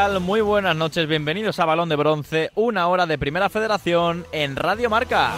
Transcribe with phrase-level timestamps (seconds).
[0.00, 4.88] Muy buenas noches, bienvenidos a Balón de Bronce, una hora de Primera Federación en Radio
[4.88, 5.32] Marca.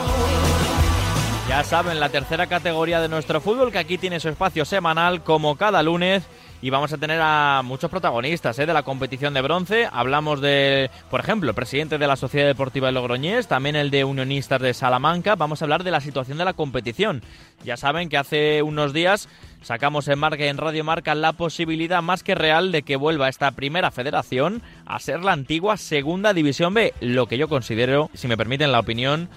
[1.48, 5.56] Ya saben, la tercera categoría de nuestro fútbol que aquí tiene su espacio semanal como
[5.56, 6.23] cada lunes
[6.62, 8.66] y vamos a tener a muchos protagonistas ¿eh?
[8.66, 9.88] de la competición de bronce.
[9.90, 14.04] Hablamos de, por ejemplo, el presidente de la Sociedad Deportiva de Logroñés, también el de
[14.04, 15.34] Unionistas de Salamanca.
[15.34, 17.20] Vamos a hablar de la situación de la competición.
[17.65, 19.29] Ya saben que hace unos días
[19.62, 23.51] sacamos en Marca en Radio Marca la posibilidad más que real de que vuelva esta
[23.52, 28.37] primera federación a ser la antigua Segunda División B, lo que yo considero, si me
[28.37, 29.29] permiten la opinión,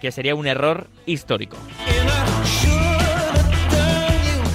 [0.00, 1.56] que sería un error histórico.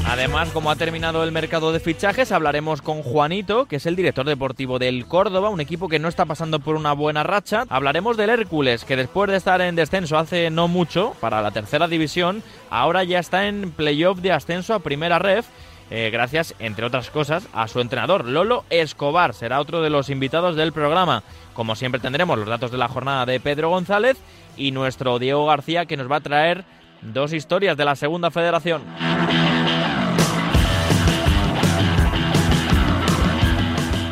[0.10, 4.26] Además, como ha terminado el mercado de fichajes, hablaremos con Juanito, que es el director
[4.26, 7.66] deportivo del Córdoba, un equipo que no está pasando por una buena racha.
[7.68, 11.90] Hablaremos del Hércules, que después de estar en descenso hace no mucho para la tercera
[11.90, 15.46] división, ahora ya está en playoff de ascenso a primera ref.
[15.92, 19.34] Eh, gracias, entre otras cosas, a su entrenador, Lolo Escobar.
[19.34, 21.24] Será otro de los invitados del programa.
[21.54, 24.18] Como siempre tendremos los datos de la jornada de Pedro González
[24.56, 26.64] y nuestro Diego García, que nos va a traer
[27.02, 28.82] dos historias de la segunda federación.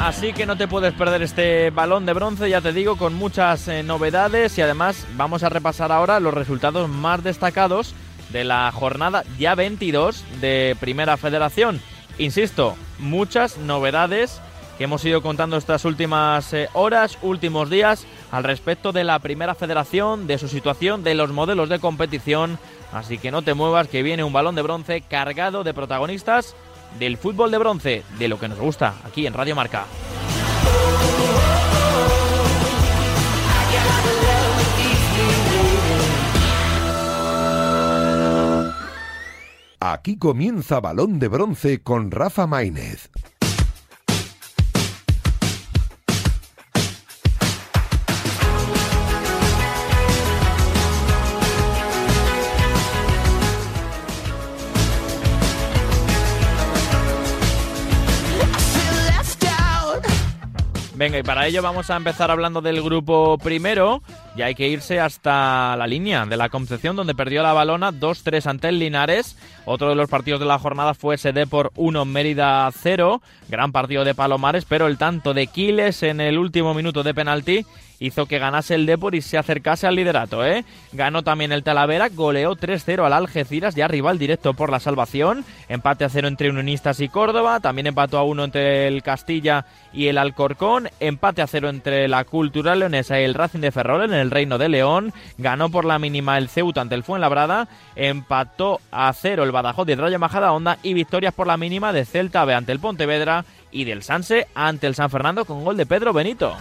[0.06, 3.68] Así que no te puedes perder este balón de bronce, ya te digo, con muchas
[3.68, 7.96] eh, novedades y además vamos a repasar ahora los resultados más destacados
[8.30, 11.82] de la jornada ya 22 de Primera Federación.
[12.20, 14.40] Insisto, muchas novedades
[14.78, 19.56] que hemos ido contando estas últimas eh, horas, últimos días, al respecto de la Primera
[19.56, 22.60] Federación, de su situación, de los modelos de competición.
[22.94, 26.56] Así que no te muevas, que viene un balón de bronce cargado de protagonistas
[27.00, 29.86] del fútbol de bronce, de lo que nos gusta aquí en Radio Marca.
[39.80, 43.12] Aquí comienza Balón de Bronce con Rafa Maínez.
[60.98, 64.02] Venga, y para ello vamos a empezar hablando del grupo primero.
[64.38, 68.46] Y hay que irse hasta la línea de la Concepción, donde perdió la balona 2-3
[68.46, 69.38] ante el Linares.
[69.66, 73.22] Otro de los partidos de la jornada fue SD por 1 Mérida 0.
[73.50, 77.66] Gran partido de Palomares, pero el tanto de Quiles en el último minuto de penalti
[78.00, 80.46] hizo que ganase el Depor y se acercase al liderato.
[80.46, 80.66] ¿eh?
[80.94, 85.46] Ganó también el Talavera, goleó 3-0 al Algeciras, ya rival directo por la salvación.
[85.70, 90.08] Empate a 0 entre Unionistas y Córdoba, también empató a 1 entre el Castilla y
[90.08, 90.90] el Alcorcón.
[91.00, 94.58] Empate a 0 entre la Cultural Leonesa y el Racing de Ferrol en el Reino
[94.58, 95.14] de León.
[95.38, 97.68] Ganó por la mínima el Ceuta ante el Fuenlabrada.
[97.96, 102.06] Empató a 0 el Badajoz de Rayo Majada Onda y victorias por la mínima de
[102.06, 105.86] Celta B ante el Pontevedra y del Sanse ante el San Fernando con gol de
[105.86, 106.56] Pedro Benito.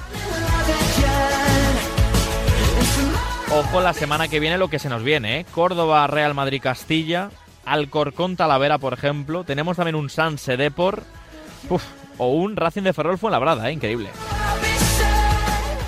[3.57, 5.47] Ojo la semana que viene lo que se nos viene, ¿eh?
[5.53, 7.31] Córdoba, Real Madrid, Castilla,
[7.65, 9.45] Alcorcón, Talavera, por ejemplo.
[9.45, 11.05] Tenemos también un Sanse Depor
[12.19, 13.73] o un Racing de Ferrol Fuenlabrada, ¿eh?
[13.73, 14.11] increíble.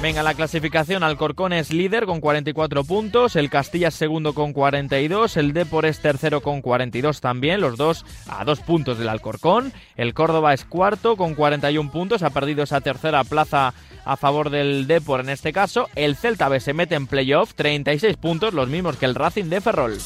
[0.00, 5.36] Venga, la clasificación, Alcorcón es líder con 44 puntos, el Castilla es segundo con 42,
[5.36, 10.14] el Depor es tercero con 42 también, los dos a dos puntos del Alcorcón, el
[10.14, 13.72] Córdoba es cuarto con 41 puntos, ha perdido esa tercera plaza
[14.06, 15.90] a favor del Depor en este caso.
[15.94, 19.60] El Celta B se mete en playoff, 36 puntos, los mismos que el Racing de
[19.60, 19.98] Ferrol.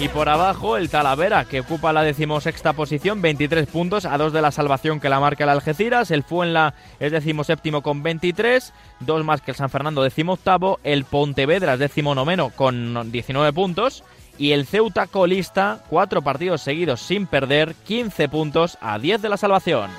[0.00, 4.40] Y por abajo el Talavera, que ocupa la decimosexta posición, 23 puntos, a dos de
[4.40, 6.12] la salvación que la marca el Algeciras.
[6.12, 10.78] El Fuenla es decimoséptimo con 23, dos más que el San Fernando decimoctavo.
[10.84, 14.04] El Pontevedra es decimonoveno con 19 puntos.
[14.38, 19.36] Y el Ceuta colista, cuatro partidos seguidos sin perder, 15 puntos a 10 de la
[19.36, 19.90] salvación.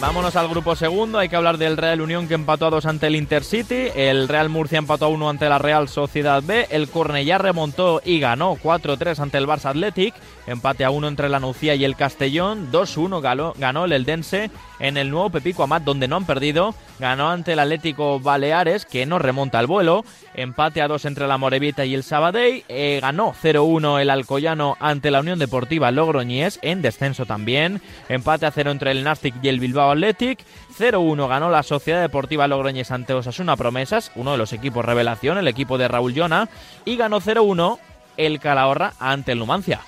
[0.00, 3.08] Vámonos al grupo segundo, hay que hablar del Real Unión que empató a dos ante
[3.08, 7.38] el Intercity, el Real Murcia empató a uno ante la Real Sociedad B, el Cornellá
[7.38, 10.14] remontó y ganó 4-3 ante el Barça Athletic,
[10.48, 14.50] empate a uno entre la Nucía y el Castellón, 2-1 ganó, el Eldense
[14.80, 19.06] en el nuevo Pepico Amat donde no han perdido, ganó ante el Atlético Baleares que
[19.06, 20.04] no remonta el vuelo,
[20.34, 25.10] empate a dos entre la Morevita y el Sabadell, eh, ganó 0-1 el Alcoyano ante
[25.10, 29.60] la Unión Deportiva Logroñés en descenso también, empate a 0 entre el Nastic y el
[29.60, 30.40] Bilbao Athletic.
[30.78, 35.48] 0-1 ganó la Sociedad Deportiva Logroñés ante Osasuna Promesas, uno de los equipos revelación, el
[35.48, 36.48] equipo de Raúl Llona.
[36.84, 37.78] Y ganó 0-1
[38.18, 39.80] el Calahorra ante el Numancia.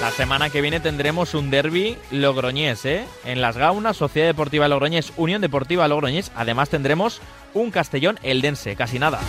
[0.00, 3.04] La semana que viene tendremos un derby logroñés, ¿eh?
[3.24, 6.32] En Las Gaunas, Sociedad Deportiva Logroñés, Unión Deportiva Logroñés.
[6.34, 7.20] Además tendremos
[7.52, 9.20] un Castellón Eldense, casi nada.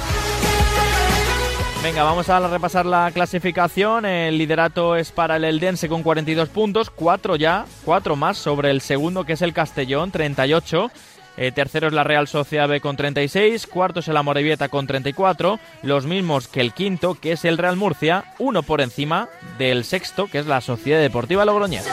[1.82, 4.06] Venga, vamos a repasar la clasificación.
[4.06, 8.82] El liderato es para el Eldense con 42 puntos, 4 ya, 4 más sobre el
[8.82, 10.92] segundo que es el Castellón, 38.
[11.42, 15.58] Eh, tercero es la Real Sociedad B con 36, cuarto es el Amorebieta con 34,
[15.84, 20.28] los mismos que el quinto, que es el Real Murcia, uno por encima del sexto,
[20.28, 21.88] que es la Sociedad Deportiva Logroñés.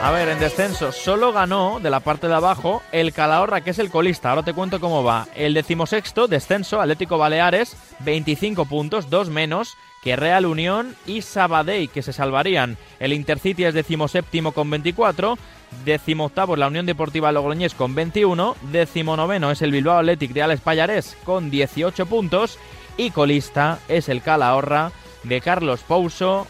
[0.00, 3.80] A ver, en descenso solo ganó de la parte de abajo el Calahorra, que es
[3.80, 4.30] el colista.
[4.30, 5.26] Ahora te cuento cómo va.
[5.34, 12.02] El decimosexto, descenso, Atlético Baleares, 25 puntos, dos menos que Real Unión y Sabadell, que
[12.02, 12.76] se salvarían.
[13.00, 15.38] El Intercity es decimoséptimo con 24,
[15.84, 20.60] decimoctavo es la Unión Deportiva Logroñés con 21, decimonoveno es el Bilbao Athletic de Alex
[20.60, 22.58] Payarés con 18 puntos
[22.96, 24.92] y colista es el Calahorra
[25.24, 26.46] de Carlos Pouso,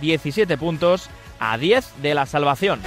[0.00, 2.80] 17 puntos a 10 de la salvación.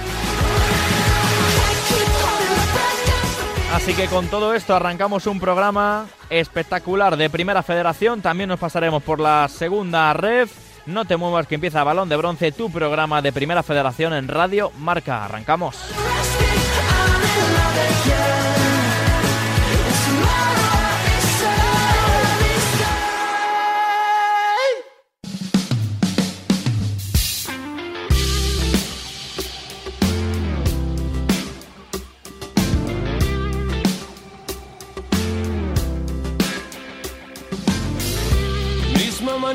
[3.76, 8.22] Así que con todo esto arrancamos un programa espectacular de Primera Federación.
[8.22, 10.50] También nos pasaremos por la segunda ref.
[10.86, 14.72] No te muevas que empieza Balón de Bronce, tu programa de Primera Federación en Radio
[14.78, 15.26] Marca.
[15.26, 15.76] Arrancamos.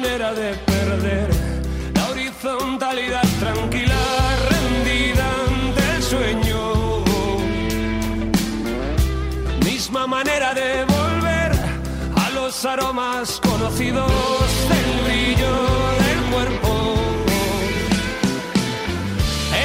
[0.01, 1.30] Manera de perder
[1.94, 3.95] la horizontalidad tranquila,
[4.50, 7.03] rendida ante el sueño.
[9.63, 11.51] Misma manera de volver
[12.15, 14.12] a los aromas conocidos
[14.69, 15.53] del brillo
[16.06, 16.95] del cuerpo.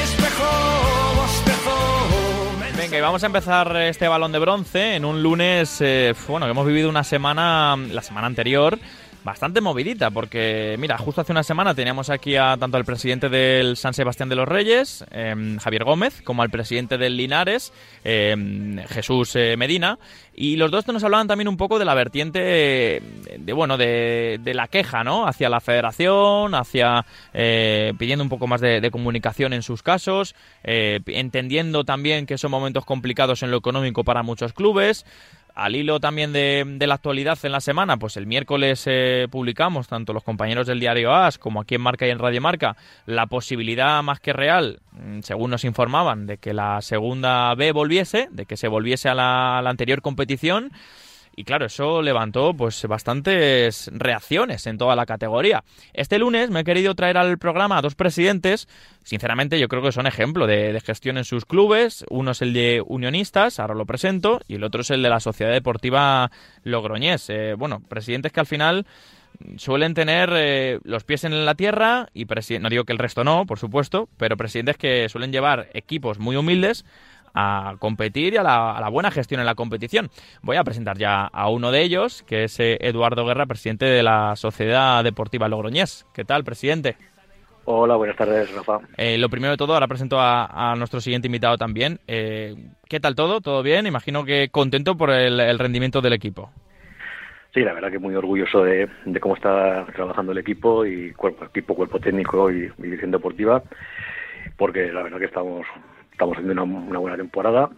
[0.03, 0.45] Espejo.
[2.77, 6.67] Venga, y vamos a empezar este balón de bronce en un lunes, eh, bueno, hemos
[6.67, 8.77] vivido una semana, la semana anterior,
[9.27, 13.75] bastante movidita, porque mira, justo hace una semana teníamos aquí a tanto al presidente del
[13.75, 17.73] San Sebastián de los Reyes, em, Javier Gómez, como al presidente del Linares,
[18.05, 19.99] em, Jesús eh, Medina,
[20.33, 24.69] y los dos nos hablaban también un poco de la vertiente de, bueno, de, la
[24.69, 25.27] queja, ¿no?
[25.27, 31.01] Hacia la federación, hacia eh, pidiendo un poco más de, comunicación en sus casos, eh,
[31.07, 35.05] entendiendo también que son momentos complicados en lo económico para muchos clubes
[35.57, 40.13] al hilo también de, la actualidad en la semana, pues el miércoles eh, publicamos, tanto
[40.13, 42.77] los compañeros del diario AS como aquí en Marca y en Radio Marca,
[43.07, 48.27] la posibilidad más que real, mm, según nos informaban, de que la segunda B volviese,
[48.31, 50.71] de que se volviese a la anterior competición.
[51.39, 55.63] Y claro, eso levantó pues bastantes reacciones en toda la categoría.
[55.93, 58.67] Este lunes me he querido traer al programa a dos presidentes,
[59.03, 62.03] sinceramente yo creo que son ejemplo de, gestión en sus clubes.
[62.09, 65.19] Uno es el de Unionistas, ahora lo presento, y el otro es el de la
[65.19, 66.31] Sociedad Deportiva
[66.63, 67.29] Logroñés.
[67.29, 68.87] Eh, bueno, presidentes que al final
[69.57, 72.25] suelen tener eh, los pies en la tierra y
[72.59, 76.35] no digo que el resto no, por supuesto, pero presidentes que suelen llevar equipos muy
[76.35, 76.83] humildes
[77.37, 80.09] a competir y a la, buena gestión en la competición.
[80.41, 84.01] Voy a presentar ya a uno de ellos, que es eh, Eduardo Guerra, presidente de
[84.01, 86.07] la Sociedad Deportiva Logroñés.
[86.13, 86.95] ¿Qué tal, presidente?
[87.65, 88.79] Hola, buenas tardes, Rafa.
[88.97, 91.99] Eh, lo primero de todo, ahora presento a, nuestro siguiente invitado también.
[92.07, 92.55] Eh,
[92.89, 93.39] ¿Qué tal todo?
[93.41, 93.85] ¿Todo bien?
[93.85, 96.49] Imagino que contento por el, rendimiento del equipo.
[97.53, 101.75] Sí, la verdad que muy orgulloso de, cómo está trabajando el equipo y cuerpo, equipo,
[101.75, 103.61] cuerpo técnico y, y dirección deportiva,
[104.55, 105.67] porque la verdad que estamos
[106.17, 107.69] estamos haciendo una, buena temporada.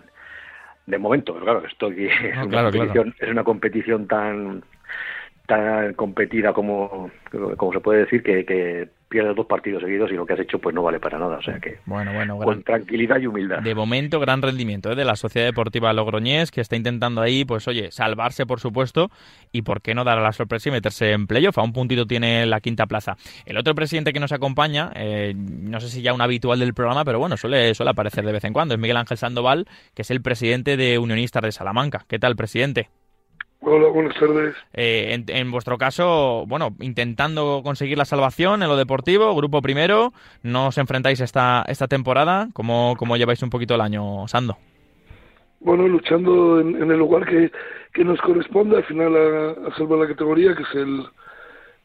[0.86, 4.64] De momento, pero claro, esto aquí es, una competición, es una competición tan
[5.46, 7.12] tan competida como,
[7.58, 10.60] como se puede decir que, que pierdes dos partidos seguidos y lo que has hecho
[10.60, 11.38] pues no vale para nada.
[11.38, 13.60] O sea que bueno, bueno, con tranquilidad y humildad.
[13.60, 14.96] De momento, gran rendimiento ¿eh?
[14.96, 19.10] de la Sociedad Deportiva Logroñés, que está intentando ahí, pues oye, salvarse por supuesto,
[19.52, 21.58] y por qué no dar a la sorpresa y meterse en playoff.
[21.58, 23.18] A un puntito tiene la quinta plaza.
[23.46, 27.04] El otro presidente que nos acompaña, eh, no sé si ya un habitual del programa,
[27.04, 30.12] pero bueno, suele, suele aparecer de vez en cuando, es Miguel Ángel Sandoval, que es
[30.12, 32.06] el presidente de Unionistas de Salamanca.
[32.08, 32.90] ¿Qué tal, presidente?
[33.62, 34.56] Hola, buenas tardes.
[34.74, 40.14] Eh, en, vuestro caso, bueno, intentando conseguir la salvación en lo deportivo, grupo primero,
[40.44, 42.48] ¿no os enfrentáis esta, esta temporada?
[42.54, 44.58] ¿Cómo, ¿Cómo lleváis un poquito el año, Sando?
[45.60, 47.52] Bueno, luchando en, el lugar que,
[47.94, 51.06] que, nos corresponde, al final a, salvar la categoría, que es el,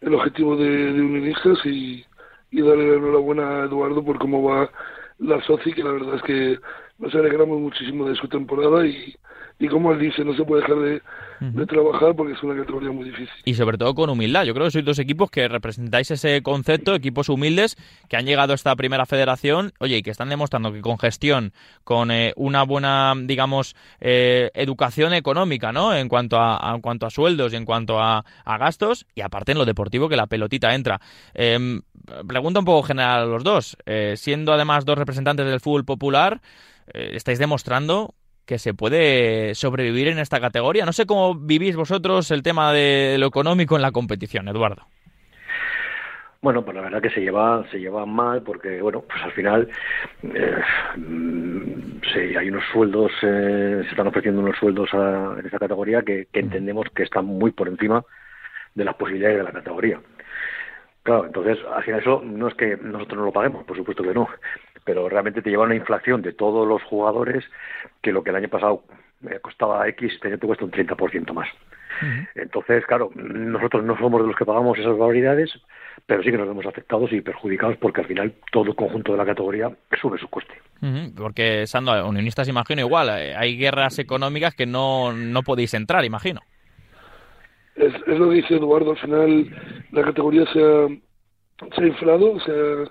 [0.00, 2.04] el objetivo de, de Unionistas, y,
[2.52, 4.70] y darle la enhorabuena a Eduardo por cómo va
[5.18, 6.58] la SOCI, que la verdad es que
[6.98, 9.16] nos alegramos muchísimo de su temporada y,
[9.58, 11.02] y como él dice, no se puede dejar de,
[11.40, 13.34] de trabajar porque es una categoría muy difícil.
[13.44, 14.44] Y sobre todo con humildad.
[14.44, 17.76] Yo creo que sois dos equipos que representáis ese concepto, equipos humildes
[18.08, 21.52] que han llegado a esta primera federación, oye, y que están demostrando que con gestión,
[21.84, 25.94] con eh, una buena, digamos, eh, educación económica, ¿no?
[25.94, 29.52] En cuanto a, en cuanto a sueldos y en cuanto a, a, gastos, y aparte
[29.52, 31.00] en lo deportivo que la pelotita entra.
[31.34, 31.80] Eh,
[32.26, 33.76] pregunta un poco general a los dos.
[33.86, 36.40] Eh, siendo además dos representantes del fútbol popular,
[36.92, 38.14] eh, estáis demostrando
[38.46, 40.84] que se puede sobrevivir en esta categoría.
[40.84, 44.86] No sé cómo vivís vosotros el tema de lo económico en la competición, Eduardo.
[46.42, 49.66] Bueno, pues la verdad que se lleva se lleva mal porque bueno, pues al final
[50.22, 50.60] eh,
[52.12, 56.26] sí, hay unos sueldos, eh, se están ofreciendo unos sueldos a, en esa categoría que,
[56.30, 58.04] que entendemos que están muy por encima
[58.74, 60.00] de las posibilidades de la categoría.
[61.02, 64.14] Claro, entonces, al final eso no es que nosotros no lo paguemos, por supuesto que
[64.14, 64.26] no,
[64.84, 67.44] pero realmente te lleva una inflación de todos los jugadores
[68.02, 68.84] que lo que el año pasado
[69.20, 71.48] me costaba X, este año te cuesta un 30% más.
[72.02, 72.28] Uh -huh.
[72.34, 75.50] Entonces, claro, nosotros no somos de los que pagamos esas barbaridades,
[76.06, 79.18] pero sí que nos vemos afectados y perjudicados porque al final todo el conjunto de
[79.18, 80.54] la categoría sube su coste.
[80.82, 81.14] Uh -huh.
[81.14, 86.40] Porque, Sando, unionistas imagino igual, hay guerras económicas que no, no podéis entrar, imagino.
[87.76, 89.46] Es, es, lo que dice Eduardo, al final
[89.90, 90.86] la categoría se ha,
[91.74, 92.84] se ha inflado, o sea,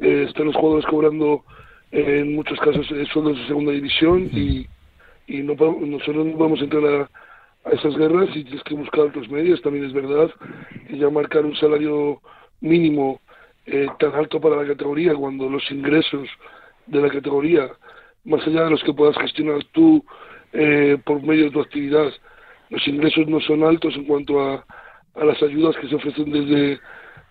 [0.00, 1.44] eh, están los jugadores cobrando
[1.90, 4.66] eh, en muchos casos eh, sueldos de segunda división y,
[5.26, 7.10] y no podemos, nosotros no podemos entrar a,
[7.68, 10.30] a esas guerras y tienes que buscar otros medios, también es verdad,
[10.88, 12.20] y ya marcar un salario
[12.60, 13.20] mínimo
[13.66, 16.28] eh, tan alto para la categoría cuando los ingresos
[16.86, 17.68] de la categoría,
[18.24, 20.04] más allá de los que puedas gestionar tú
[20.52, 22.10] eh, por medio de tu actividad,
[22.70, 24.64] los ingresos no son altos en cuanto a,
[25.14, 26.80] a las ayudas que se ofrecen desde,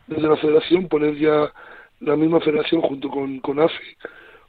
[0.08, 1.52] desde la federación, poner ya
[2.00, 3.98] la misma federación junto con, con AFE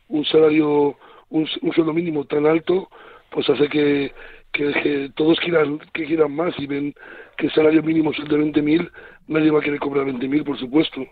[0.09, 0.97] un salario,
[1.31, 2.89] un, sueldo mínimo tan alto,
[3.31, 4.13] pues hace que,
[4.53, 6.95] que, que, todos quieran que quieran más y ven
[7.37, 8.91] que el salario mínimo es el de 20.000,
[9.29, 11.07] nadie va a querer cobrar 20.000, por supuesto.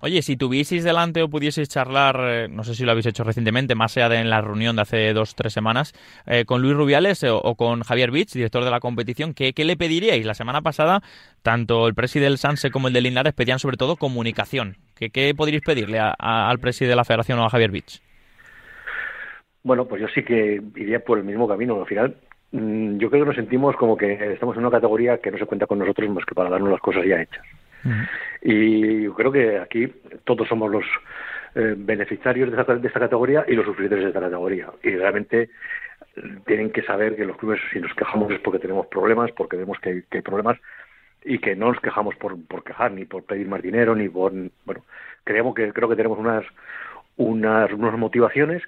[0.00, 3.74] Oye, si tuvieseis delante o pudieseis charlar, eh, no sé si lo habéis hecho recientemente,
[3.74, 5.92] más allá de en la reunión de hace dos tres semanas,
[6.26, 9.64] eh, con Luis Rubiales o, o, con Javier Bich, director de la competición, ¿qué, ¿qué,
[9.64, 10.24] le pediríais?
[10.24, 11.02] La semana pasada,
[11.42, 14.76] tanto el presidente del Sanse como el de Linares pedían sobre todo comunicación.
[14.94, 18.00] ¿Qué, qué podríais pedirle a, al presidente de la federación o a Javier Bich?
[19.62, 21.80] Bueno, pues yo sí que iría por el mismo camino.
[21.80, 22.16] Al final,
[22.52, 25.46] mmm, yo creo que nos sentimos como que estamos en una categoría que no se
[25.46, 27.44] cuenta con nosotros más que para darnos las cosas ya hechas.
[28.42, 29.92] Y yo creo que aquí
[30.24, 30.84] todos somos los
[31.54, 34.68] eh, beneficiarios de esta, de esta, categoría y los sufridores de esta categoría.
[34.82, 35.50] Y realmente
[36.46, 39.78] tienen que saber que los clubes, si nos quejamos es porque tenemos problemas, porque vemos
[39.80, 40.58] que hay, que hay problemas
[41.24, 44.32] y que no nos quejamos por, por quejar, ni por pedir más dinero, ni por.
[44.64, 44.84] Bueno,
[45.24, 46.44] creemos que, creo que tenemos unas,
[47.16, 48.62] unas, unas motivaciones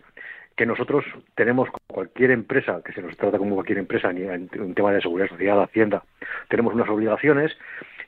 [0.58, 1.04] que nosotros
[1.36, 5.28] tenemos cualquier empresa, que se nos trata como cualquier empresa, en, en, tema de seguridad
[5.28, 6.02] social, hacienda,
[6.48, 7.56] tenemos unas obligaciones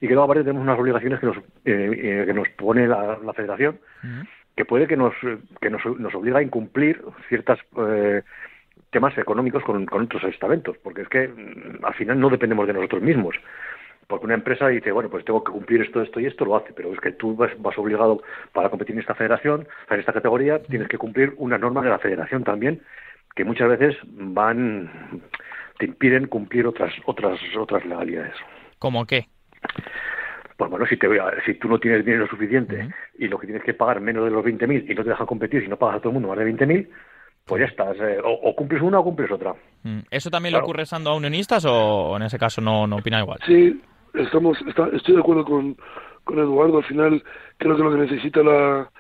[0.01, 3.19] y que luego aparte tenemos unas obligaciones que nos, eh, eh, que nos pone la,
[3.25, 4.29] la federación, uh -huh.
[4.57, 5.15] que puede que nos,
[5.61, 8.23] que nos, nos obliga a incumplir ciertas eh,
[8.91, 12.73] temas económicos con, con otros estamentos, porque es que mm, al final no dependemos de
[12.73, 13.37] nosotros mismos
[14.11, 16.73] porque una empresa dice, bueno, pues tengo que cumplir esto, esto y esto, lo hace,
[16.73, 18.21] pero es que tú vas, vas obligado
[18.53, 22.01] para competir en esta federación, en esta categoría, tienes que cumplir unas normas de la
[22.01, 22.83] federación también,
[23.37, 25.23] que muchas veces van,
[25.79, 28.35] te impiden cumplir otras, otras, otras legalidades.
[28.81, 29.29] ¿Cómo qué?
[30.57, 31.09] Pues bueno, si, te,
[31.47, 32.95] si tú no tienes dinero suficiente uh -huh.
[33.21, 35.63] y lo que tienes que pagar menos de los 20.000 y no te dejan competir,
[35.63, 36.89] si no pagas a todo el mundo más de 20.000,
[37.47, 37.97] pues ya estás.
[38.01, 39.55] Eh, o, o, cumples una o cumples otra.
[40.11, 40.65] ¿Eso también claro.
[40.65, 43.39] le ocurre estando a unionistas o en ese caso no, no opina igual?
[43.47, 43.81] Sí,
[44.15, 45.77] estamos, está, estoy de acuerdo con,
[46.25, 46.79] con Eduardo.
[46.79, 47.23] Al final,
[47.59, 48.91] creo que lo que necesita la,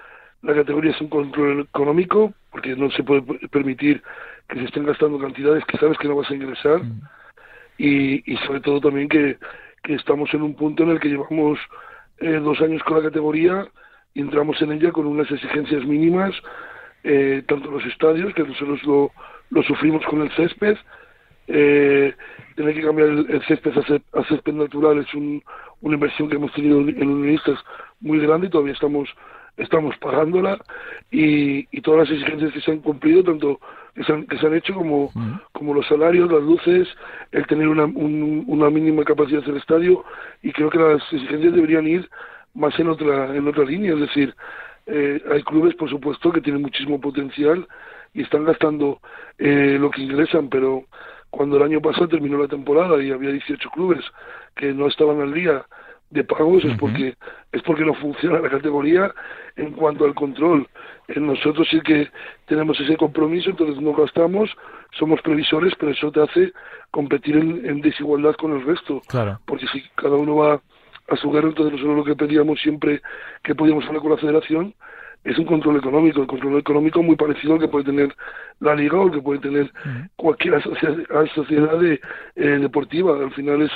[0.42, 4.02] la categoría es un control económico, porque no se puede permitir
[4.48, 6.82] que se estén gastando cantidades que sabes que no vas a ingresar.
[6.82, 7.00] Mm.
[7.78, 9.38] Y, y sobre todo también que,
[9.82, 11.58] que estamos en un punto en el que llevamos
[12.18, 13.66] eh, dos años con la categoría
[14.12, 16.34] y entramos en ella con unas exigencias mínimas,
[17.04, 19.12] eh, tanto los estadios, que nosotros lo,
[19.50, 20.76] lo sufrimos con el césped,
[21.52, 22.14] eh,
[22.54, 25.42] tener que cambiar el, el césped a, a, césped natural es un,
[25.80, 27.58] una inversión que hemos tenido en unionistas
[28.00, 29.08] muy grande y todavía estamos
[29.56, 30.58] estamos pagándola
[31.10, 33.60] y, y todas las exigencias que se han cumplido tanto
[33.94, 35.40] que se han, que se han hecho como, uh -huh.
[35.52, 36.88] como los salarios, las luces,
[37.32, 40.04] el tener una, un, una mínima capacidad del estadio
[40.42, 42.08] y creo que las exigencias deberían ir
[42.54, 44.34] más en otra en otra línea, es decir,
[44.86, 47.66] eh, hay clubes por supuesto que tienen muchísimo potencial
[48.14, 49.00] y están gastando
[49.38, 50.84] eh, lo que ingresan, pero
[51.30, 54.04] cuando el año pasado terminó la temporada y había 18 clubes
[54.56, 55.64] que no estaban al día
[56.10, 57.14] de pagos es porque
[57.52, 59.14] es porque no funciona la categoría
[59.56, 60.68] en cuanto al control.
[61.08, 62.08] En nosotros sí que
[62.46, 64.50] tenemos ese compromiso, entonces no gastamos,
[64.92, 66.52] somos previsores, pero eso te hace
[66.90, 69.00] competir en, desigualdad con el resto.
[69.08, 69.40] Claro.
[69.46, 70.60] Porque si cada uno va
[71.08, 73.02] a su guerra, entonces nosotros lo que pedíamos siempre
[73.42, 74.74] que podíamos hablar con la federación
[75.24, 78.14] es un control económico, el control económico muy parecido al que puede tener
[78.60, 79.70] la liga o el que puede tener
[80.16, 81.98] cualquier asociación
[82.36, 83.16] eh, deportiva.
[83.16, 83.70] Al final es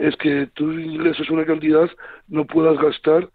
[0.00, 1.88] es que tú ingresas una cantidad,
[2.28, 3.28] no puedas gastar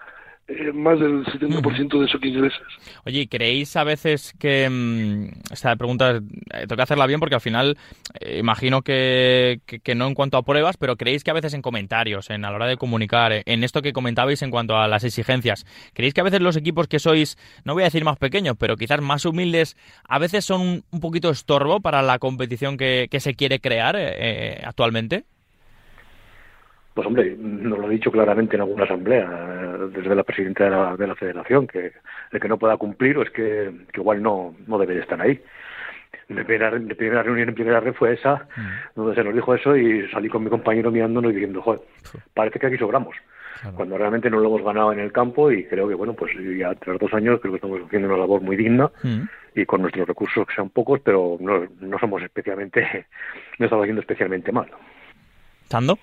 [0.47, 2.61] eh, más del 70% de eso que ingresas.
[3.03, 4.69] Oye, ¿creéis a veces que...
[4.69, 6.21] Mm, esta pregunta eh,
[6.67, 7.77] tengo que hacerla bien porque al final
[8.19, 11.63] eh, imagino que, que, no en cuanto a pruebas, pero ¿creéis que a veces en
[11.63, 15.03] comentarios, en a la hora de comunicar, en esto que comentabais en cuanto a las
[15.03, 18.55] exigencias, ¿creéis que a veces los equipos que sois, no voy a decir más pequeños,
[18.59, 19.75] pero quizás más humildes,
[20.07, 23.95] a veces son un, poquito estorbo para la competición que, que se quiere crear
[24.63, 25.25] actualmente?
[26.95, 29.27] Pues hombre, nos lo he dicho claramente en alguna asamblea,
[29.93, 31.91] desde la presidenta de la, de la federación, que
[32.31, 35.41] el que no pueda cumplir o es que, igual no, no debe de estar ahí.
[36.29, 38.95] Mi primera, primera reunión en primera red fue esa, mm.
[38.95, 41.81] donde se nos dijo eso y salí con mi compañero mirándonos y diciendo, joder,
[42.33, 43.17] parece que aquí sobramos.
[43.75, 46.75] Cuando realmente no lo hemos ganado en el campo y creo que, bueno, pues ya
[46.75, 49.21] tras dos años creo que estamos haciendo una labor muy digna mm.
[49.55, 53.05] y con nuestros recursos que sean pocos, pero no, no somos especialmente,
[53.59, 54.67] no estamos haciendo especialmente mal.
[55.67, 55.97] ¿Tando?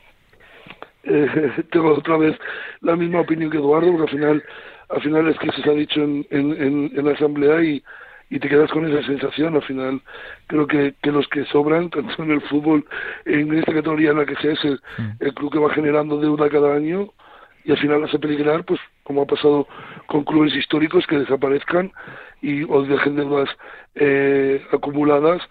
[1.04, 2.36] Eh, tengo otra vez
[2.80, 4.44] la misma opinión que Eduardo, porque al final,
[4.88, 7.82] al final es que se ha dicho en, en, en, la asamblea y,
[8.30, 9.54] y te quedas con esa sensación.
[9.54, 10.00] Al final,
[10.46, 12.84] creo que, que los que sobran, tanto en el fútbol,
[13.24, 14.80] en esta categoría en la que sea, es el,
[15.20, 17.10] el club que va generando deuda cada año
[17.64, 19.68] y al final hace peligrar, pues como ha pasado
[20.06, 21.92] con clubes históricos que desaparezcan
[22.40, 23.48] y o dejen deudas
[23.94, 25.42] eh, acumuladas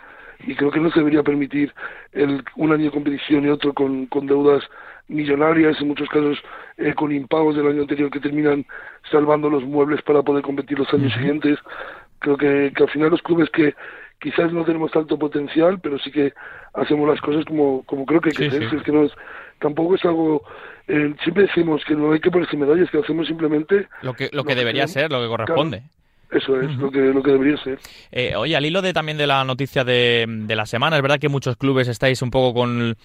[0.45, 1.73] y creo que no se debería permitir
[2.11, 4.63] el, un año de competición y otro con, con deudas
[5.11, 6.37] millonarias, en muchos casos
[6.77, 8.65] eh, con impagos del año anterior que terminan
[9.11, 11.59] salvando los muebles para poder competir los años siguientes.
[12.19, 13.73] Creo que, que al final los clubes que
[14.19, 16.33] quizás no tenemos tanto potencial, pero sí que
[16.73, 18.63] hacemos las cosas como, como creo que hay que hacer.
[18.63, 19.11] Es que no es,
[19.59, 20.43] tampoco es algo
[20.87, 24.43] eh, siempre decimos que no hay que ponerse medallas, que hacemos simplemente lo que lo
[24.43, 25.83] que debería ser, lo que corresponde.
[26.31, 27.77] Eso es lo, que, lo que debería ser.
[28.09, 31.19] Eh, oye, al hilo de también de la noticia de, de, la semana, es verdad
[31.19, 32.95] que muchos clubes estáis un poco con,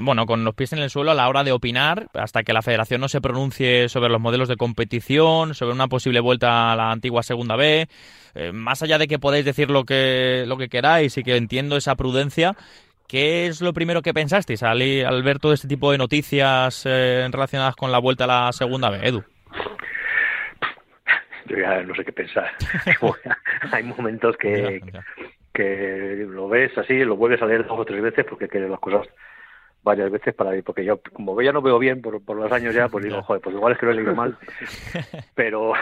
[0.00, 2.62] bueno, con los pies en el suelo a la hora de opinar, hasta que la
[2.62, 6.90] federación no se pronuncie sobre los modelos de competición, sobre una posible vuelta a la
[6.90, 7.86] antigua Segunda B.
[8.34, 11.76] Eh, más allá de que podéis decir lo que, lo que queráis y que entiendo
[11.76, 12.56] esa prudencia,
[13.06, 17.28] ¿Qué es lo primero que pensasteis al, al ver todo este tipo de noticias eh,
[17.30, 19.22] relacionadas con la vuelta a la segunda B, Edu?
[21.46, 22.50] Yo ya no sé qué pensar.
[23.72, 24.82] Hay momentos que,
[25.52, 28.80] que lo ves así, lo vuelves a leer dos o tres veces porque quieres las
[28.80, 29.08] cosas
[29.86, 32.74] varias veces para ir, porque yo como ya no veo bien por, por los años
[32.74, 34.36] ya, pues digo, joder, pues igual es que lo he leído mal,
[35.36, 35.74] pero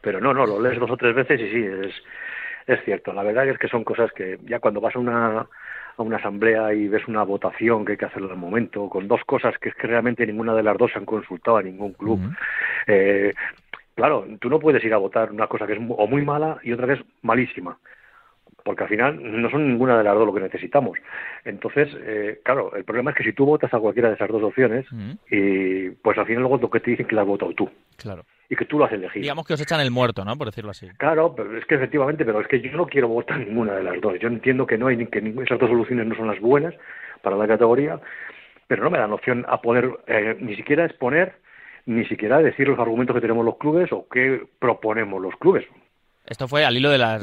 [0.00, 1.94] pero no, no, lo lees dos o tres veces y sí, es,
[2.66, 5.46] es cierto, la verdad es que son cosas que ya cuando vas a una,
[5.96, 9.20] a una asamblea y ves una votación que hay que hacerlo al momento, con dos
[9.26, 12.20] cosas que es que realmente ninguna de las dos se han consultado a ningún club,
[12.86, 13.34] eh,
[13.94, 16.72] Claro, tú no puedes ir a votar una cosa que es o muy mala y
[16.72, 17.78] otra que es malísima,
[18.64, 20.98] porque al final no son ninguna de las dos lo que necesitamos.
[21.44, 24.42] Entonces, eh, claro, el problema es que si tú votas a cualquiera de esas dos
[24.42, 24.86] opciones,
[25.30, 27.70] y pues al final luego lo que te dicen que la has votado tú.
[27.96, 28.24] Claro.
[28.48, 29.22] Y que tú lo has elegido.
[29.22, 30.36] Digamos que os echan el muerto, ¿no?
[30.36, 30.88] Por decirlo así.
[30.98, 34.00] Claro, pero es que efectivamente, pero es que yo no quiero votar ninguna de las
[34.00, 34.18] dos.
[34.18, 36.74] Yo entiendo que no hay que esas dos soluciones no son las buenas
[37.22, 38.00] para la categoría,
[38.66, 41.43] pero no me dan opción a poder eh, ni siquiera exponer
[41.86, 45.64] ni siquiera decir los argumentos que tenemos los clubes o qué proponemos los clubes.
[46.26, 47.18] Esto fue al hilo de la,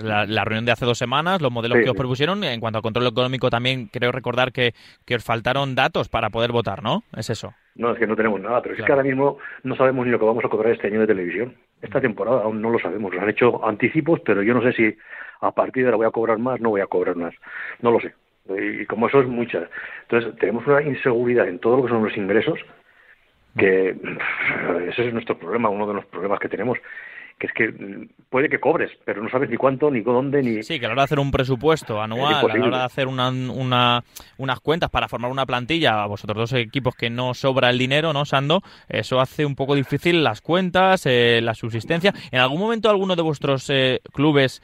[0.46, 2.44] reunión de hace dos semanas, los modelos que os propusieron.
[2.44, 4.74] En cuanto al control económico, también creo recordar que,
[5.06, 7.02] que, os faltaron datos para poder votar, ¿no?
[7.18, 7.52] ¿Es eso?
[7.74, 10.20] No, es que no tenemos nada, pero es que ahora mismo no sabemos ni lo
[10.20, 11.56] que vamos a cobrar este año de televisión.
[11.82, 13.12] Esta temporada aún no lo sabemos.
[13.12, 14.96] Nos han hecho anticipos, pero yo no sé si
[15.40, 17.34] a partir de ahora voy a cobrar más, no voy a cobrar más.
[17.82, 18.14] No lo sé.
[18.50, 19.68] Y como eso es mucha.
[20.04, 22.60] Entonces, tenemos una inseguridad en todo lo que son los ingresos
[23.58, 23.96] que
[24.90, 26.78] ese es nuestro problema, uno de los problemas que tenemos,
[27.42, 30.62] que es que puede que cobres, pero no sabes ni cuánto, ni dónde, ni...
[30.62, 33.08] Sí, que a la hora de hacer un presupuesto anual, a la hora de hacer
[33.08, 34.04] una, una,
[34.38, 38.14] unas cuentas para formar una plantilla, a vosotros dos equipos que no sobra el dinero,
[38.14, 38.62] ¿no, Sando?
[38.88, 42.14] Eso hace un poco difícil las cuentas, eh, la subsistencia.
[42.32, 44.62] ¿En algún momento alguno de vuestros eh, clubes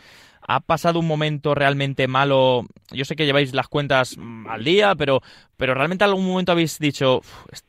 [0.50, 2.64] ¿Ha pasado un momento realmente malo?
[2.92, 5.22] Yo sé que lleváis las cuentas mm, al día, pero,
[5.58, 7.20] pero realmente algún momento habéis dicho,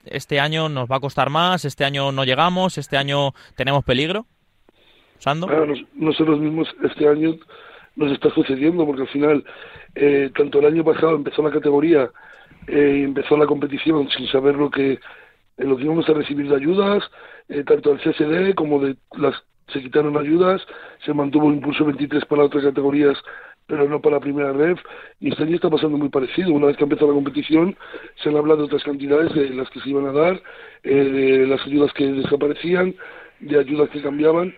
[0.04, 4.26] este año nos va a costar más, este año no llegamos, este año tenemos peligro.
[5.18, 5.48] ¿Sando?
[5.94, 7.36] nosotros mismos este año
[7.96, 9.44] nos está sucediendo porque al final,
[9.96, 12.08] eh, tanto el año pasado empezó la categoría,
[12.68, 15.00] eh, empezó la competición sin saber lo que
[15.56, 17.02] lo que íbamos a recibir de ayudas,
[17.48, 19.34] eh, tanto del CSD como de las
[19.72, 20.62] se quitaron ayudas,
[21.04, 23.16] se mantuvo el impulso 23 para otras categorías,
[23.66, 24.80] pero no para primera ref,
[25.20, 26.52] y este año está pasando muy parecido.
[26.52, 27.76] Una vez que empezó la competición,
[28.22, 30.40] se han hablado de otras cantidades de las que se iban a dar,
[30.84, 32.94] eh, de las ayudas que desaparecían,
[33.40, 34.54] de ayudas que cambiaban,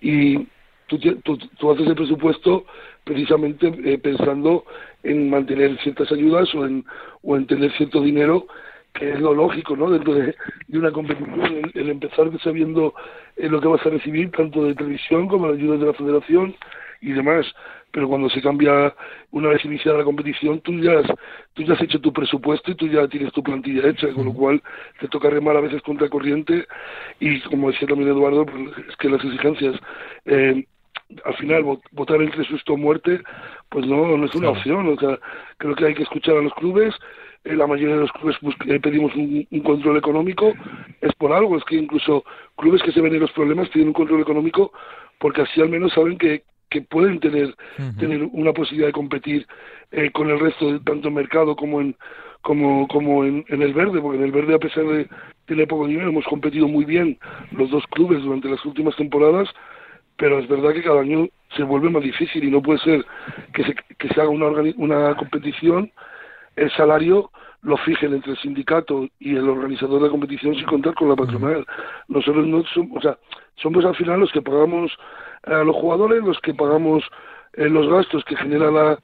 [0.00, 0.46] y
[0.86, 2.64] tú, tú, tú haces el presupuesto
[3.04, 4.64] precisamente eh, pensando
[5.02, 6.84] en mantener ciertas ayudas o en,
[7.22, 8.46] o en tener cierto dinero
[8.94, 9.90] que es lo lógico, ¿no?
[9.90, 10.34] Dentro de,
[10.72, 12.94] una competición, el, empezar sabiendo
[13.36, 16.54] eh, lo que vas a recibir, tanto de televisión como de ayudas de la federación
[17.00, 17.46] y demás.
[17.90, 18.94] Pero cuando se cambia,
[19.30, 21.06] una vez iniciada la competición, tú ya, has,
[21.54, 24.32] tú ya has hecho tu presupuesto y tú ya tienes tu plantilla hecha, con lo
[24.32, 24.62] cual
[25.00, 26.66] te toca remar a veces contra corriente
[27.20, 29.76] y, como decía también Eduardo, pues, es que las exigencias...
[30.24, 30.64] Eh,
[31.24, 33.20] al final votar entre susto o muerte,
[33.68, 34.88] pues no, no es una opción.
[34.88, 35.18] O sea,
[35.58, 36.94] creo que hay que escuchar a los clubes.
[37.44, 40.54] Eh, la mayoría de los clubes eh, pedimos un, control económico,
[41.00, 42.24] es por algo, es que incluso
[42.56, 44.72] clubes que se ven en los problemas tienen un control económico
[45.18, 47.54] porque así al menos saben que, que pueden tener,
[47.98, 49.46] tener una posibilidad de competir
[49.92, 51.96] eh, con el resto, de, tanto en mercado como en,
[52.42, 55.08] como, como en, en, el verde, porque en el verde a pesar de
[55.46, 57.18] tener poco dinero hemos competido muy bien
[57.52, 59.48] los dos clubes durante las últimas temporadas
[60.16, 63.04] pero es verdad que cada año se vuelve más difícil y no puede ser
[63.52, 65.90] que se, que se haga una, una competición,
[66.56, 67.30] el salario
[67.62, 71.16] lo fijen entre el sindicato y el organizador de la competición sin contar con la
[71.16, 71.64] patronal.
[72.08, 73.18] Nosotros no somos, o sea,
[73.56, 74.92] somos al final los que pagamos
[75.44, 77.02] a los jugadores, los que pagamos
[77.54, 78.98] eh, los gastos que genera la,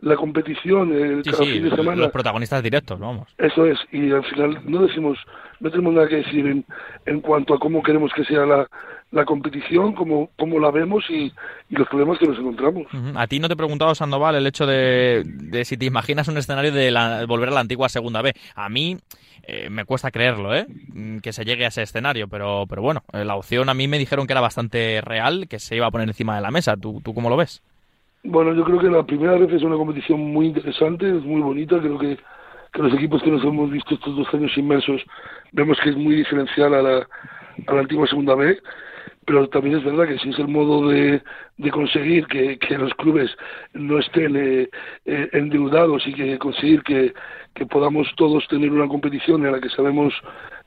[0.00, 2.02] la competición el cada fin de semana.
[2.02, 3.28] Los protagonistas directos, vamos.
[3.36, 5.18] Eso es, y al final no decimos,
[5.60, 6.64] no tenemos nada que decir en,
[7.04, 8.66] en cuanto a cómo queremos que sea la,
[9.16, 11.32] la competición, como, como la vemos y,
[11.70, 12.86] los problemas que nos encontramos.
[13.16, 16.36] A ti no te he preguntado, Sandoval, el hecho de, de si te imaginas un
[16.36, 16.92] escenario de
[17.26, 18.34] volver a la antigua Segunda B.
[18.54, 18.98] A mí
[19.48, 20.66] eh, me cuesta creerlo, ¿eh?
[20.92, 23.88] Mm, que se llegue a ese escenario, pero, pero bueno, eh, la opción a mí
[23.88, 26.76] me dijeron que era bastante real, que se iba a poner encima de la mesa.
[26.76, 27.62] ¿Tú, tú cómo lo ves?
[28.22, 31.78] Bueno, yo creo que la primera vez es una competición muy interesante, es muy bonita,
[31.78, 32.18] creo que,
[32.72, 35.00] que los equipos que nos hemos visto estos dos años inmersos
[35.52, 37.06] vemos que es muy diferencial a la,
[37.66, 38.58] a la antigua Segunda B
[39.26, 41.20] pero también es verdad que si es el modo de,
[41.58, 43.30] de conseguir que, que, los clubes
[43.74, 44.68] no estén eh,
[45.04, 47.12] eh, endeudados y que conseguir que,
[47.54, 50.14] que, podamos todos tener una competición en la que sabemos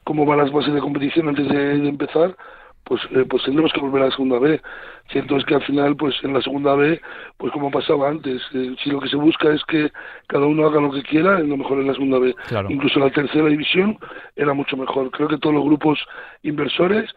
[0.04, 2.36] cómo van las bases de competición antes de, empezar,
[2.84, 4.62] pues, eh, pues tendremos que volver a la segunda B.
[5.10, 7.00] Cierto es que al final, pues en la segunda B,
[7.38, 9.89] pues como pasaba antes, si lo que se busca es que
[10.28, 12.36] cada uno haga lo que quiera, es lo mejor en la segunda B.
[12.67, 13.98] Incluso la tercera división
[14.36, 15.10] era mucho mejor.
[15.12, 16.00] Creo que todos los grupos
[16.43, 17.10] inversores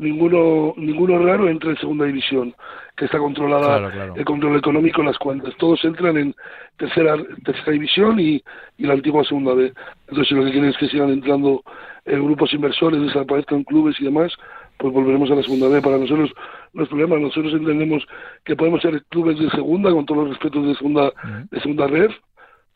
[0.00, 2.54] ninguno ninguno raro entra en segunda división,
[2.96, 5.54] que está controlada el control económico en las cuentas.
[5.58, 6.34] Todos entran en
[6.76, 8.42] tercera tercera división y,
[8.78, 9.72] y la antigua segunda B.
[10.08, 11.62] Entonces, lo que quieren es que sigan entrando
[12.06, 14.32] eh, grupos inversores, desaparezcan clubes y demás,
[14.78, 15.82] pues volveremos a la segunda B.
[15.82, 16.32] Para nosotros
[16.72, 18.04] los problemas, nosotros entendemos
[18.44, 21.12] que podemos ser clubes de segunda, con todos los respetos de segunda,
[21.50, 22.10] de segunda red,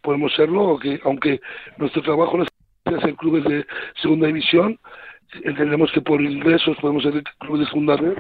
[0.02, 1.40] podemos serlo, aunque, aunque
[1.78, 3.66] nuestro trabajo no es ser clubes de
[4.02, 4.78] segunda división,
[5.42, 8.14] entendemos que por ingresos podemos ser clubes de segunda red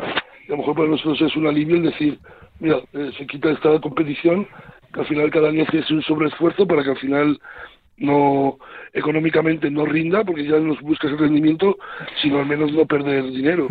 [0.46, 2.18] y a lo mejor para nosotros es un alivio el decir,
[2.60, 4.46] mira, eh, se quita esta competición,
[4.92, 7.40] que al final cada año hace un sobreesfuerzo para que al final
[7.96, 8.58] no
[8.92, 11.76] económicamente no rinda, porque ya no buscas el rendimiento,
[12.20, 13.68] sino al menos no perder dinero.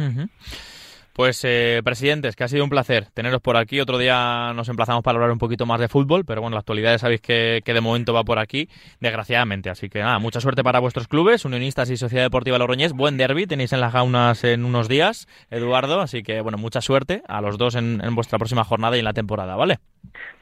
[1.13, 3.79] Pues, eh, presidentes, que ha sido un placer teneros por aquí.
[3.79, 6.91] Otro día nos emplazamos para hablar un poquito más de fútbol, pero bueno, la actualidad
[6.93, 8.67] ya sabéis que, de momento va por aquí,
[8.99, 9.69] desgraciadamente.
[9.69, 12.93] Así que nada, mucha suerte para vuestros clubes, Unionistas y Sociedad Deportiva Logroñés.
[12.93, 16.01] Buen derby, tenéis en las gaunas en unos días, Eduardo.
[16.01, 19.13] Así que bueno, mucha suerte a los dos en, vuestra próxima jornada y en la
[19.13, 19.77] temporada, ¿vale?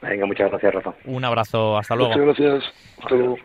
[0.00, 0.94] Venga, muchas gracias, Rafa.
[1.04, 2.16] Un abrazo, hasta luego.
[2.16, 2.72] Muchas gracias.
[2.98, 3.36] Hasta luego.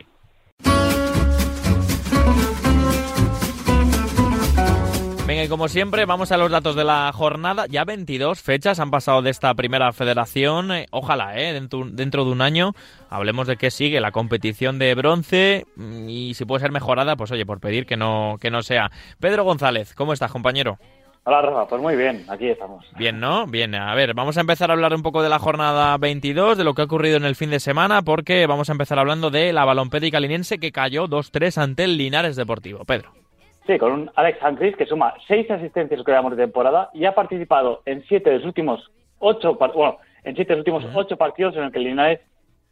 [5.37, 7.67] Venga, y como siempre, vamos a los datos de la jornada.
[7.69, 10.71] Ya 22 fechas han pasado de esta primera federación.
[10.71, 12.71] Eh, ojalá, eh, dentro, dentro, de un año,
[13.11, 17.29] hablemos de qué sigue la competición de bronce mm, y si puede ser mejorada, pues
[17.29, 18.89] oye, por pedir que no, que no sea.
[19.19, 20.79] Pedro González, ¿cómo estás, compañero?
[21.23, 21.67] Hola, Rafa.
[21.67, 22.87] Pues muy bien, aquí estamos.
[22.97, 23.45] Bien, ¿no?
[23.45, 26.63] Bien, a ver, vamos a empezar a hablar un poco de la jornada 22, de
[26.63, 29.53] lo que ha ocurrido en el fin de semana, porque vamos a empezar hablando de
[29.53, 32.85] la balompédica linense que cayó 2-3 ante el Linares Deportivo.
[32.85, 33.26] Pedro.
[33.67, 37.13] Sí, con un Alex Hankris que suma seis asistencias que damos de temporada y ha
[37.13, 41.53] participado en siete de los últimos ocho, bueno, en siete de los últimos ocho partidos
[41.57, 42.21] en el que Linares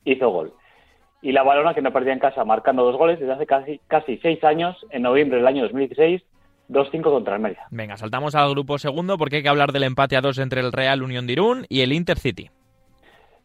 [0.06, 0.54] hizo gol.
[1.22, 4.18] Y la balona que no perdía en casa marcando dos goles desde hace casi, casi
[4.20, 6.24] seis años, en noviembre del año 2016,
[6.70, 7.68] 2-5 contra el Mérida.
[7.72, 10.72] Venga, saltamos al grupo segundo porque hay que hablar del empate a dos entre el
[10.72, 12.50] Real Unión de Irún y el Intercity.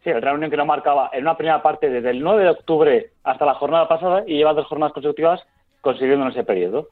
[0.04, 2.50] Sí, el Real Unión que no marcaba en una primera parte desde el 9 de
[2.50, 5.42] octubre hasta la jornada pasada y lleva dos jornadas consecutivas
[5.80, 6.88] consiguiendo en ese periodo.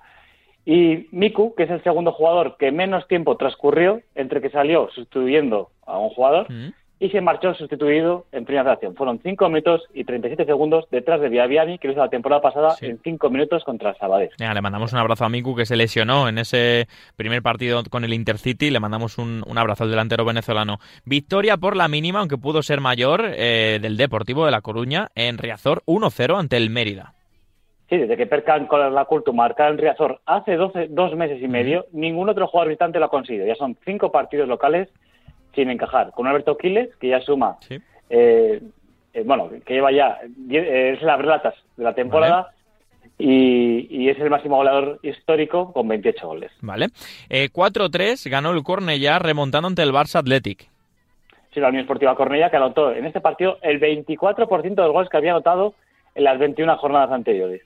[0.65, 5.71] Y Miku, que es el segundo jugador que menos tiempo transcurrió entre que salió sustituyendo
[5.87, 6.73] a un jugador Mm.
[7.01, 8.95] y se marchó sustituido en primera federación.
[8.97, 12.71] Fueron 5 minutos y 37 segundos detrás de Viaviani, que lo hizo la temporada pasada
[12.73, 12.87] Sí.
[12.87, 14.31] en 5 minutos contra el Sabadell.
[14.37, 18.13] Le mandamos un abrazo a Miku que se lesionó en ese primer partido con el
[18.13, 18.71] Intercity.
[18.71, 20.81] Le mandamos un, un abrazo al delantero venezolano.
[21.07, 25.39] Victoria por la mínima, aunque pudo ser mayor, eh, del Deportivo de La Coruña en
[25.39, 27.15] Riazor 1-0 ante el Mérida.
[27.89, 31.49] Sí, desde que Percan con la Culto marca en Riazor hace 12, dos meses y
[31.49, 33.47] medio, ningún otro jugador visitante lo ha conseguido.
[33.47, 34.89] Ya son cinco partidos locales
[35.55, 36.11] sin encajar.
[36.11, 37.79] Con Alberto Quiles, que ya suma, Sí.
[38.11, 38.61] eh,
[39.15, 40.19] eh, bueno, que lleva ya,
[40.51, 42.51] eh, es las relatas de la temporada
[43.19, 46.53] y, y es el máximo goleador histórico con 28 goles.
[46.61, 46.89] Vale.
[47.31, 50.69] Eh, 4-3 ganó el Cornellá remontando ante el Barça Athletic.
[51.55, 55.09] Sí, la Unión Esportiva Cornella que anotó en este partido el 24% de los goles
[55.09, 55.75] que había anotado
[56.15, 57.63] en las 21 jornadas anteriores.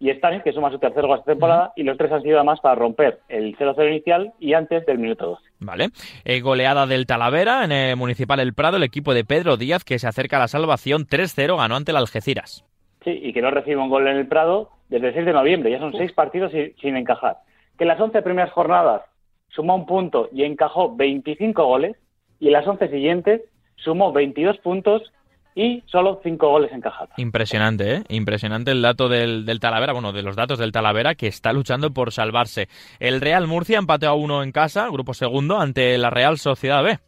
[0.00, 2.60] Y Stanis, que suma su tercer gol esta temporada, y los tres han sido además
[2.60, 5.42] para romper el 0-0 inicial y antes del minuto 12.
[5.58, 5.88] Vale.
[6.24, 9.98] Eh, goleada del Talavera en el Municipal El Prado, el equipo de Pedro Díaz que
[9.98, 12.64] se acerca a la salvación 3-0 ganó ante el Algeciras.
[13.02, 15.70] Sí, y que no recibe un gol en el Prado desde el 6 de noviembre.
[15.70, 17.38] Ya son seis partidos sin, sin encajar.
[17.76, 19.02] Que en las 11 primeras jornadas
[19.48, 21.96] sumó un punto y encajó 25 goles.
[22.38, 23.42] Y en las 11 siguientes
[23.76, 25.02] sumó 22 puntos
[25.54, 27.10] y solo 5 goles encajados.
[27.16, 28.02] Impresionante, ¿eh?
[28.08, 31.90] Impresionante el dato del, del Talavera, bueno, de los datos del Talavera que está luchando
[31.90, 32.68] por salvarse.
[33.00, 36.98] El Real Murcia empató a uno en casa, grupo segundo, ante la Real Sociedad B.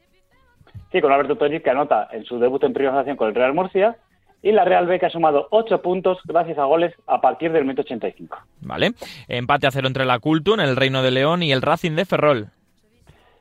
[0.93, 3.55] Sí, con Alberto Toriz que anota en su debut en primera federación con el Real
[3.55, 3.97] Murcia.
[4.43, 7.65] Y la Real B que ha sumado 8 puntos gracias a goles a partir del
[7.65, 8.39] minuto 85.
[8.63, 8.93] ¿Vale?
[9.29, 12.49] Empate a cero entre la Cultun, el Reino de León y el Racing de Ferrol.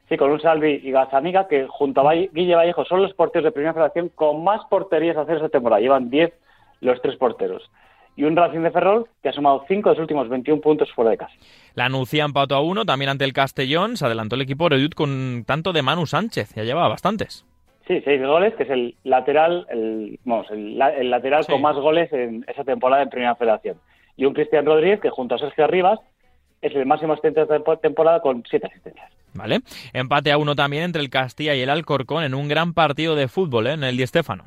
[0.10, 3.52] Sí, con un Salvi y Gazaniga que junto a Guille Vallejo son los porteros de
[3.52, 5.80] primera federación con más porterías a hacer esta temporada.
[5.82, 6.34] Llevan 10
[6.82, 7.70] los tres porteros.
[8.16, 11.12] Y un Racing de Ferrol que ha sumado 5 de sus últimos 21 puntos fuera
[11.12, 11.34] de casa.
[11.76, 13.96] La Nucía empató a uno, también ante el Castellón.
[13.98, 17.46] Se adelantó el equipo Redut con tanto de Manu Sánchez, ya llevaba bastantes.
[17.88, 21.52] Sí, 6 goles, que es el lateral, el, vamos, el, el lateral Sí.
[21.52, 23.78] con más goles en esa temporada en primera federación.
[24.18, 26.00] Y un Cristian Rodríguez que junto a Sergio Arribas
[26.62, 29.12] es el máximo asistente de temporada con 7 asistencias.
[29.34, 29.60] ¿Vale?
[29.94, 33.28] Empate a uno también entre el Castilla y el Alcorcón en un gran partido de
[33.28, 33.74] fútbol, ¿eh?
[33.74, 34.46] En el Di Stéfano.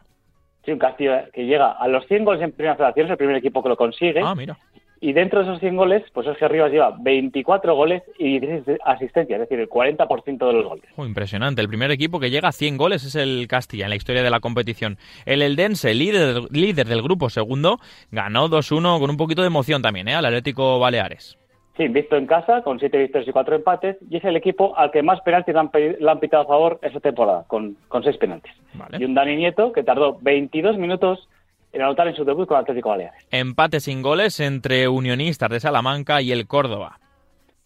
[0.64, 3.37] Sí, un Castillo que llega a los 100 goles en primera federación, es el primer
[3.37, 4.20] equipo que lo consigue.
[4.22, 4.57] Ah, mira.
[5.01, 9.40] Y dentro de esos 100 goles, pues Sergio Rivas lleva 24 goles y 16 asistencias,
[9.40, 10.85] es decir, el 40% de los goles.
[10.94, 11.61] Oh, impresionante.
[11.61, 14.31] El primer equipo que llega a 100 goles es el Castilla en la historia de
[14.31, 14.98] la competición.
[15.27, 17.81] El Eldense, líder, líder del grupo segundo,
[18.12, 20.14] ganó 2-1 con un poquito de emoción también, ¿eh?
[20.14, 21.37] Al Atlético Baleares.
[21.77, 24.91] Sí, visto en casa, con 7 victorias y 4 empates, y es el equipo al
[24.91, 28.03] que más penaltis le han, pe- le han pitado a favor esta temporada, con, con
[28.05, 28.53] 6 penaltis.
[28.75, 28.99] Vale.
[28.99, 31.29] Y un Dani Nieto que tardó 22 minutos
[31.73, 33.27] en anotar en su debut con Atlético Baleares.
[33.31, 36.99] Empate sin goles entre Unionistas de Salamanca y el Córdoba.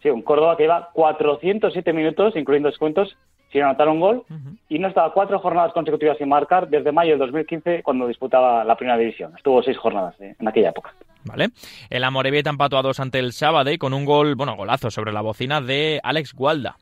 [0.00, 3.16] Sí, un Córdoba que lleva 407 minutos, incluyendo descuentos,
[3.56, 4.22] sin anotar un gol,
[4.68, 8.76] y no estaba cuatro jornadas consecutivas sin marcar desde mayo del 2015, cuando disputaba la
[8.76, 9.32] primera división.
[9.34, 10.92] Estuvo seis jornadas eh, en aquella época.
[11.24, 11.48] ¿Vale?
[11.88, 15.22] El Amorebieta empató a dos ante el Sábado con un gol, bueno, golazo sobre la
[15.22, 16.76] bocina de Alex Gualda.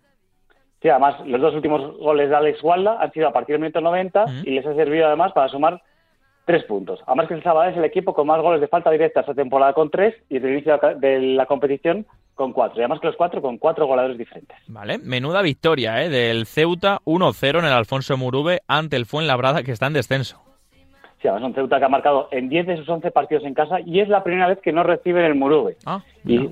[0.83, 3.81] Sí, además, los dos últimos goles de Alex Walda han sido a partir del minuto
[3.81, 4.43] 90 Mm.
[4.45, 5.81] y les ha servido además para sumar
[6.45, 7.01] tres puntos.
[7.07, 9.73] Además que el Sabadell es el equipo con más goles de falta directa esta temporada
[9.75, 12.79] con tres y desde el inicio de la competición con cuatro.
[12.79, 14.57] Y además que los cuatro con cuatro goleadores diferentes.
[14.66, 14.99] ¿Vale?
[14.99, 16.09] Menuda victoria, ¿eh?
[16.09, 20.40] Del Ceuta 1-0 en el Alfonso Murube ante el Fuenlabrada que está en descenso.
[21.23, 23.81] Sí, además un Ceuta que ha marcado en 10 de sus 11 partidos en casa
[23.81, 25.77] y es la primera vez que no reciben el Murube.
[25.87, 26.51] Ah, Y,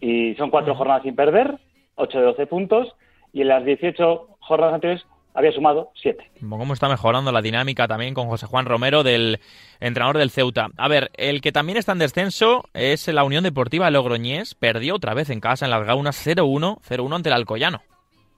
[0.00, 1.58] y son cuatro jornadas sin perder,
[1.94, 2.94] 8 de 12 puntos,
[3.32, 6.30] y en las 18 jornadas anteriores había sumado 7.
[6.48, 9.38] Cómo está mejorando la dinámica también con José Juan Romero, del
[9.80, 10.68] entrenador del Ceuta.
[10.76, 14.54] A ver, el que también está en descenso es la Unión Deportiva Logroñés.
[14.54, 17.82] Perdió otra vez en casa en las Gaunas 0-1, 0-1 ante el Alcoyano.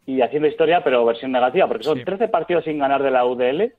[0.06, 2.04] Y haciendo historia, pero versión negativa, porque son Sí.
[2.04, 3.72] 13 partidos sin ganar de la UDL.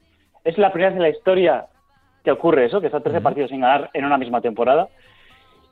[0.43, 1.65] Es la primera vez en la historia
[2.23, 4.87] que ocurre eso, que están 13 partidos sin ganar en una misma temporada.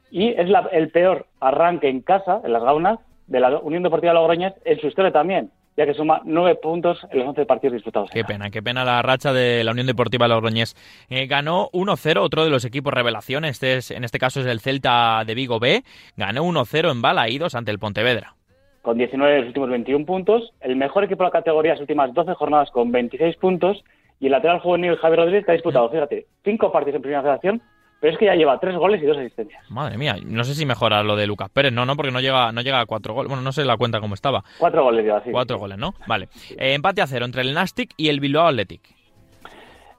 [0.10, 4.14] Y es la- el peor arranque en casa, en las Gaunas, de la Unión Deportiva
[4.14, 8.10] Logroñés en su historia también, ya que suma 9 puntos en los 11 partidos disputados.
[8.12, 10.76] Qué pena, qué pena la racha de la Unión Deportiva Logroñés.
[11.10, 14.60] Eh, ganó 1-0 otro de los equipos revelación, este es, en este caso es el
[14.60, 15.84] Celta de Vigo B.
[16.18, 18.34] Ganó 1-0 en Balaídos ante el Pontevedra.
[18.82, 22.14] con 19 de los últimos 21 puntos, el mejor equipo de la categoría las últimas
[22.14, 23.84] 12 jornadas con 26 puntos,
[24.20, 27.62] y el lateral juvenil Javier Rodríguez que ha disputado, fíjate, 5 partidos en primera federación,
[28.00, 29.70] pero es que ya lleva 3 goles y 2 asistencias.
[29.72, 32.52] Madre mía, no sé si mejora lo de Lucas Pérez, no, no, porque no llega,
[32.52, 33.30] no llega a cuatro goles.
[33.30, 34.44] Bueno, no sé la cuenta cómo estaba.
[34.60, 35.32] 4 goles lleva, sí.
[35.32, 35.94] Cuatro goles, ¿no?
[36.08, 36.30] Vale.
[36.58, 38.82] Eh, empate a cero entre el Nastic y el Bilbao Athletic.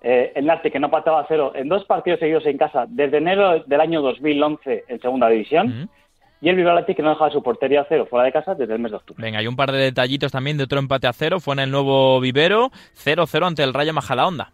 [0.00, 3.18] Eh, el Nasti que no pataba a cero en dos partidos seguidos en casa desde
[3.18, 5.90] enero del año 2011 en segunda división,
[6.40, 8.78] y el Bilbao que no dejaba su portería a cero fuera de casa desde el
[8.78, 9.20] mes de octubre.
[9.20, 11.40] Venga, hay un par de detallitos también de otro empate a cero.
[11.40, 14.52] Fue en el nuevo Vivero, 0-0 ante el Rayo Majadahonda.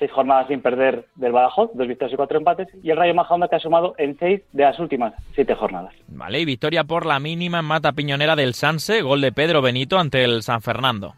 [0.00, 3.48] Seis jornadas sin perder del Badajoz, dos victorias y cuatro empates, y el Rayo Majadahonda
[3.48, 5.94] que ha sumado en seis de las últimas siete jornadas.
[6.08, 9.98] Vale, y victoria por la mínima en mata piñonera del Sanse, gol de Pedro Benito
[9.98, 11.16] ante el San Fernando.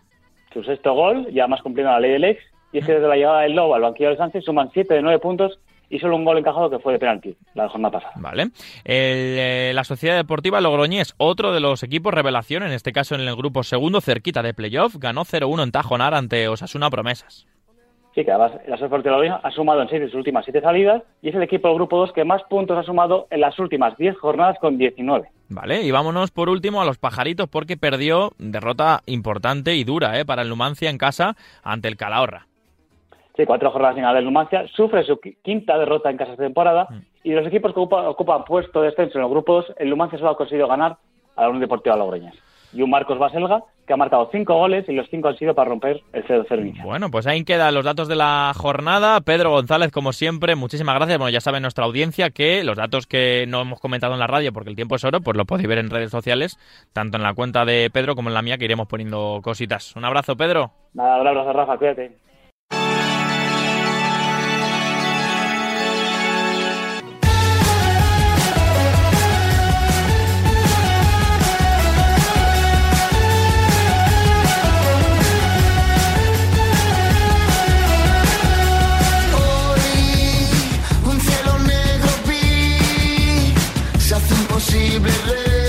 [0.53, 2.43] Su sexto gol, ya más cumpliendo la ley del ex,
[2.73, 5.03] y es que desde la llegada del Lobo al banquillo del Sanse suman siete de
[5.03, 8.15] nueve puntos y solo un gol encajado que fue de penalti la jornada pasada.
[8.17, 8.43] Vale.
[8.43, 8.51] El,
[9.39, 13.37] eh, la Sociedad Deportiva Logroñés, otro de los equipos revelación, en este caso en el
[13.37, 17.47] grupo segundo, cerquita de playoff, ganó 0-1 en Tajonar ante Osasuna Promesas.
[18.15, 21.03] Sí, que además Sociedad Deportiva Logroñés ha sumado en seis de sus últimas siete salidas
[21.23, 23.97] y es el equipo del grupo 2 que más puntos ha sumado en las últimas
[23.97, 25.29] 10 jornadas con 19.
[25.49, 30.27] Vale, y vámonos por último a los pajaritos porque perdió derrota importante y dura eh,
[30.27, 32.47] para el Numancia en casa ante el Calahorra.
[33.35, 36.43] Sí, cuatro jornadas sin ganar el Numancia, sufre su qui- quinta derrota en casa esta
[36.45, 36.89] temporada
[37.25, 40.19] y de los equipos que ocupa- ocupan puesto de descenso en los grupos, el Numancia
[40.19, 40.99] solo ha conseguido ganar
[41.37, 42.35] a la Unión Deportiva Logroñés.
[42.73, 45.71] Y un Marcos Baselga que ha marcado cinco goles y los cinco han sido para
[45.71, 46.87] romper el 0-0 inicial.
[46.87, 49.21] Bueno, pues ahí quedan los datos de la jornada.
[49.21, 51.19] Pedro González, como siempre, muchísimas gracias.
[51.19, 54.53] Bueno, ya sabe nuestra audiencia que los datos que no hemos comentado en la radio,
[54.53, 56.59] porque el tiempo es oro, pues lo podéis ver en redes sociales,
[56.93, 59.97] tanto en la cuenta de Pedro como en la mía, que iremos poniendo cositas.
[59.97, 60.71] Un abrazo, Pedro.
[60.95, 62.13] Nada, un abrazo, Rafa, cuídate.
[84.71, 85.62] Imposible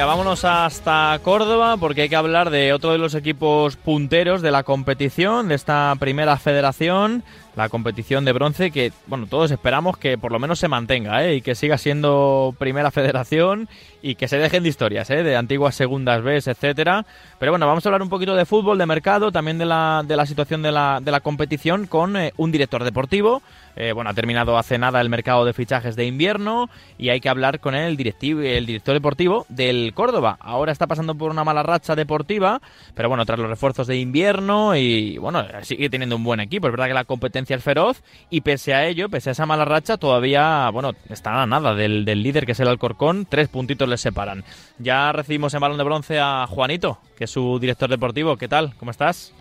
[0.00, 4.50] Venga, vámonos hasta Córdoba porque hay que hablar de otro de los equipos punteros de
[4.50, 7.22] la competición, de esta primera federación,
[7.54, 11.34] la competición de bronce, que, bueno, todos esperamos que por lo menos se mantenga ¿eh?
[11.34, 13.68] y que siga siendo primera federación
[14.00, 15.22] y que se dejen de historias, ¿eh?
[15.22, 17.04] de antiguas segundas Bs, etcétera.
[17.38, 20.16] Pero bueno, vamos a hablar un poquito de fútbol, de mercado, también de la, de
[20.16, 23.42] la situación de la, de la competición con eh, un director deportivo.
[23.76, 27.28] Eh, bueno, ha terminado hace nada el mercado de fichajes de invierno y hay que
[27.28, 30.36] hablar con el, directivo, el director deportivo del Córdoba.
[30.40, 32.60] Ahora está pasando por una mala racha deportiva,
[32.94, 36.66] pero bueno, tras los refuerzos de invierno y bueno, sigue teniendo un buen equipo.
[36.66, 39.64] Es verdad que la competencia es feroz y pese a ello, pese a esa mala
[39.64, 43.26] racha, todavía, bueno, está a nada del, del líder que es el Alcorcón.
[43.28, 44.44] Tres puntitos les separan.
[44.78, 48.36] Ya recibimos en balón de bronce a Juanito, que es su director deportivo.
[48.36, 48.74] ¿Qué tal?
[48.76, 49.34] ¿Cómo estás?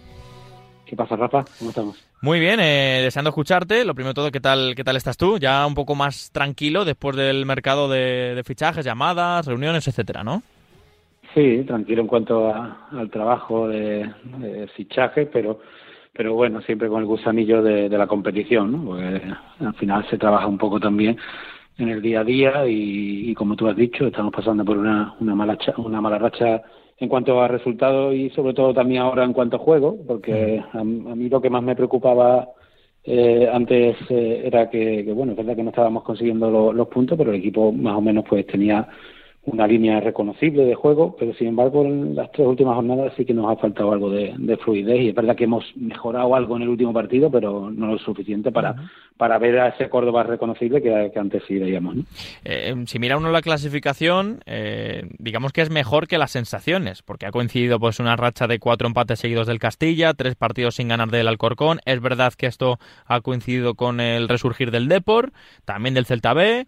[0.85, 1.45] ¿Qué pasa, Rafa?
[1.59, 2.09] ¿Cómo estamos?
[2.21, 3.86] Muy bien, eh, deseando escucharte.
[3.86, 5.38] Lo primero de todo, ¿qué tal, ¿qué tal estás tú?
[5.38, 10.41] Ya un poco más tranquilo después del mercado de, fichajes, llamadas, reuniones, etcétera, ¿no?
[11.34, 15.60] Sí, tranquilo en cuanto a- al trabajo de, de fichaje, pero
[16.12, 18.84] pero bueno, siempre con el gusanillo de, la competición, ¿no?
[18.84, 19.21] Porque
[19.62, 21.17] al final se trabaja un poco también
[21.77, 25.13] en el día a día y, y como tú has dicho, estamos pasando por una,
[25.21, 26.62] una, mala, una mala racha
[26.99, 30.79] en cuanto a resultados y sobre todo también ahora en cuanto a juego, porque a,
[30.79, 32.49] a mí lo que más me preocupaba
[33.03, 36.88] eh, antes eh, era que, que, bueno, es verdad que no estábamos consiguiendo lo- los
[36.89, 38.88] puntos, pero el equipo más o menos pues tenía
[39.51, 43.33] una línea reconocible de juego, pero sin embargo en las tres últimas jornadas sí que
[43.33, 46.63] nos ha faltado algo de, de fluidez y es verdad que hemos mejorado algo en
[46.63, 48.75] el último partido, pero no lo suficiente para,
[49.17, 51.97] para ver a ese Córdoba reconocible que, que antes sí veíamos.
[51.97, 52.03] ¿no?
[52.45, 57.25] Eh, si mira uno la clasificación, eh, digamos que es mejor que las sensaciones, porque
[57.25, 61.09] ha coincidido pues una racha de cuatro empates seguidos del Castilla, tres partidos sin ganar
[61.09, 61.79] del Alcorcón.
[61.85, 65.31] Es verdad que esto ha coincidido con el resurgir del Depor,
[65.65, 66.67] también del Celta B,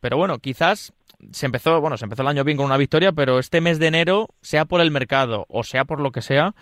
[0.00, 0.92] pero bueno, quizás
[1.32, 3.88] se empezó, bueno, se empezó el año bien con una victoria, pero este mes de
[3.88, 6.54] enero, sea por el mercado o sea por lo que sea,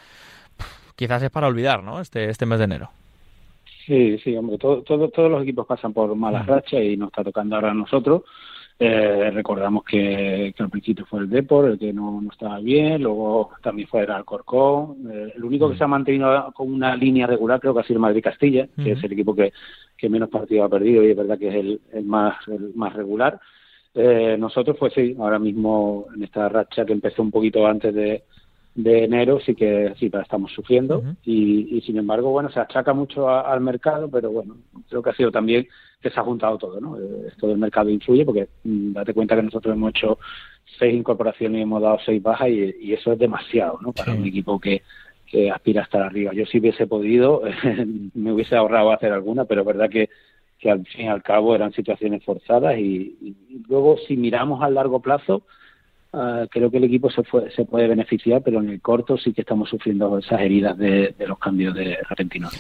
[0.97, 2.01] quizás es para olvidar, ¿no?
[2.01, 2.91] Este, este mes de enero.
[3.87, 7.23] Sí, sí, hombre, todo, todo- todos los equipos pasan por malas rachas y nos está
[7.23, 8.23] tocando ahora a nosotros.
[8.79, 13.03] Eh, recordamos que, que al principio fue el Depor, el que no, no estaba bien,
[13.03, 14.97] luego también fue el Alcorcón.
[15.11, 17.97] Eh, el único que se ha mantenido con una línea regular creo que ha sido
[17.97, 19.53] el Madrid-Castilla, que es el equipo que,
[19.97, 22.93] que menos partidos ha perdido y es verdad que es el, el más, el más
[22.93, 23.41] regular.
[23.99, 28.25] Eh, nosotros, pues sí, ahora mismo en esta racha que empezó un poquito antes de,
[28.75, 32.93] de enero, sí que sí la estamos sufriendo y, y, sin embargo, bueno, se achaca
[32.93, 34.57] mucho a- al mercado, pero bueno,
[34.91, 35.67] creo que ha sido también
[36.03, 36.99] que se ha juntado todo, ¿no?
[36.99, 40.19] Eh, Esto del mercado influye porque mm, date cuenta que nosotros hemos hecho
[40.79, 43.93] seis incorporaciones y hemos dado seis bajas y, y eso es demasiado, ¿no?
[43.93, 44.83] Para un equipo que,
[45.27, 46.33] que aspira a estar arriba.
[46.35, 47.43] Yo si hubiese podido,
[48.15, 50.11] me hubiese ahorrado hacer alguna, pero es verdad que
[50.59, 54.71] que al fin y al cabo eran situaciones forzadas y, y luego si miramos a
[54.71, 55.43] largo plazo
[56.13, 59.33] ah, creo que el equipo se, fue- se puede beneficiar, pero en el corto sí
[59.33, 62.53] que estamos sufriendo esas heridas de, de los cambios de repentinos.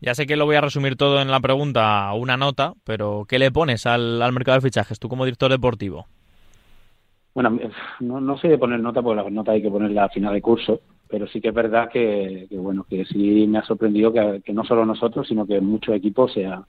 [0.00, 3.38] Ya sé que lo voy a resumir todo en la pregunta una nota, pero ¿qué
[3.38, 6.06] le pones al, al mercado de fichajes tú como director deportivo?
[7.34, 7.58] Bueno,
[8.00, 10.42] no, no sé de poner nota, porque las notas hay que ponerla a final de
[10.42, 14.42] curso, pero sí que es verdad que, que, bueno, que sí me ha sorprendido que,
[14.44, 16.64] que no solo nosotros, sino que muchos equipos se, ha-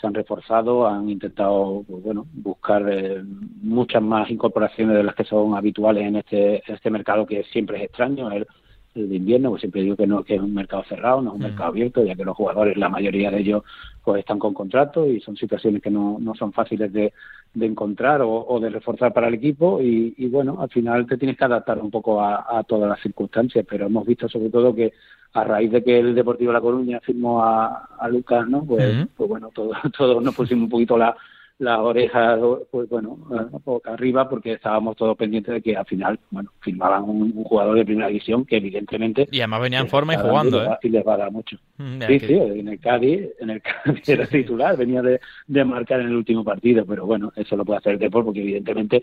[0.00, 3.22] se han reforzado, han intentado, pues, bueno, buscar eh,
[3.62, 7.84] muchas más incorporaciones de las que son habituales en este, este mercado que siempre es
[7.84, 8.46] extraño, el,
[8.94, 11.36] el de invierno, pues siempre digo que no que es un mercado cerrado, no es
[11.36, 13.62] un mercado abierto, ya que los jugadores, la mayoría de ellos,
[14.02, 17.12] pues están con contrato y son situaciones que no, no son fáciles de,
[17.54, 21.16] de encontrar o, o de reforzar para el equipo y, y, bueno, al final te
[21.18, 24.74] tienes que adaptar un poco a, a todas las circunstancias, pero hemos visto sobre todo
[24.74, 24.92] que
[25.34, 28.64] a raíz de que el Deportivo La Coruña firmó a, a Lucas, ¿no?
[28.64, 31.16] Pues, pues bueno, todos todos nos pusimos un poquito la
[31.60, 32.38] las orejas,
[32.70, 37.02] pues bueno, eh, boca arriba porque estábamos todos pendientes de que al final, bueno, firmaban
[37.02, 40.18] un, un jugador de primera división que evidentemente Y además venía en les forma y
[40.18, 40.78] jugando, ¿eh?
[40.82, 41.56] Y les va a dar mucho.
[41.78, 45.18] Mm, Sí, que- sí, en el Cádiz, en el Cádiz era titular, venía de,
[45.48, 48.40] de marcar en el último partido, pero bueno, eso lo puede hacer el Depor porque
[48.40, 49.02] evidentemente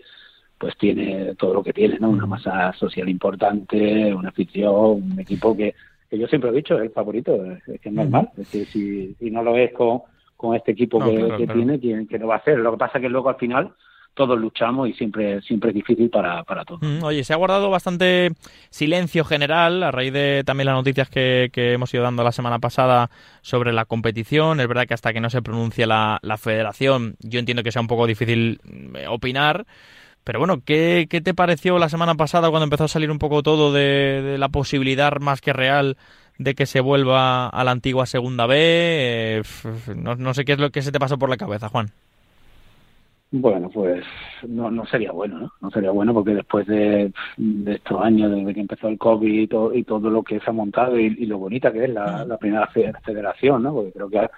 [0.56, 2.08] pues tiene todo lo que tiene, ¿no?
[2.08, 4.72] Una masa social importante, una afición,
[5.12, 5.74] un equipo que,
[6.08, 9.30] que yo siempre he dicho es el favorito, es, que normal, es que si, si
[9.30, 10.02] no lo es con,
[10.36, 11.58] con este equipo No, que, claro, que claro.
[11.58, 12.58] tiene, ¿quién, quién lo va a hacer?
[12.58, 13.72] Lo que pasa es que luego al final
[14.16, 16.80] todos luchamos y siempre siempre es difícil para, para todos.
[17.02, 18.30] Oye, se ha guardado bastante
[18.70, 22.58] silencio general a raíz de también las noticias que, que hemos ido dando la semana
[22.58, 23.10] pasada
[23.42, 24.58] sobre la competición.
[24.58, 27.82] Es verdad que hasta que no se pronuncie la, la federación, yo entiendo que sea
[27.82, 29.66] un poco difícil mm, opinar.
[30.26, 33.44] Pero bueno, ¿qué, qué te pareció la semana pasada cuando empezó a salir un poco
[33.44, 35.96] todo de, de la posibilidad más que real
[36.36, 38.56] de que se vuelva a la antigua segunda B?
[38.58, 39.42] Eh,
[39.94, 41.92] no, no sé qué es lo que se te pasó por la cabeza, Juan.
[43.30, 44.04] Bueno, pues
[44.48, 45.52] no, no sería bueno, ¿no?
[45.60, 49.46] No sería bueno porque después de, de estos años, desde que empezó el COVID y
[49.46, 52.24] todo, y todo lo que se ha montado y, y lo bonita que es la,
[52.24, 53.72] la primera fe- federación, ¿no?
[53.74, 54.28] Porque creo que,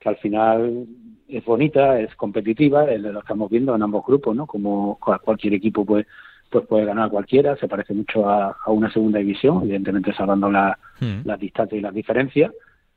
[0.00, 0.86] que al final
[1.28, 4.46] es bonita, es competitiva, es lo estamos viendo en ambos grupos, ¿no?
[4.46, 6.06] Como cua- cualquier equipo pues
[6.48, 10.78] pues puede ganar cualquiera, se parece mucho a, a una segunda división, evidentemente salvando la,
[11.00, 11.26] Mm.
[11.26, 12.52] las distancias y las diferencias,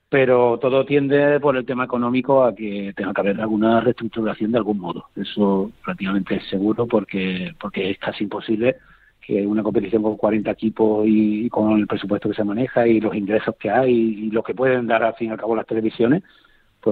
[0.08, 4.58] pero todo tiende por el tema económico a que tenga que haber alguna reestructuración de
[4.60, 5.06] algún modo.
[5.16, 8.78] Eso prácticamente es seguro porque, porque es casi imposible
[9.20, 13.00] que una competición con 40 equipos y, y con el presupuesto que se maneja y
[13.02, 15.68] los ingresos que hay y, lo que pueden dar al fin y al cabo las
[15.68, 16.24] televisiones,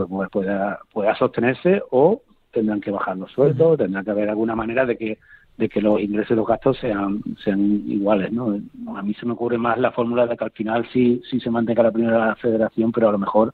[0.06, 2.22] pues, pues pueda, pueda sostenerse o
[2.52, 5.18] tendrán que bajar los sueldos, tendrá que haber alguna manera de que
[5.58, 8.60] de que los ingresos y los gastos sean sean iguales, ¿no?
[8.96, 11.50] A mí se me ocurre más la fórmula de que al final sí sí se
[11.50, 13.54] mantenga la primera federación, pero a lo mejor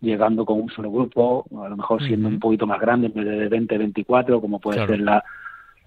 [0.00, 3.24] llegando con un solo grupo, a lo mejor siendo un poquito más grande en vez
[3.24, 4.92] de 20, 24, como puede Claro.
[4.92, 5.24] ser la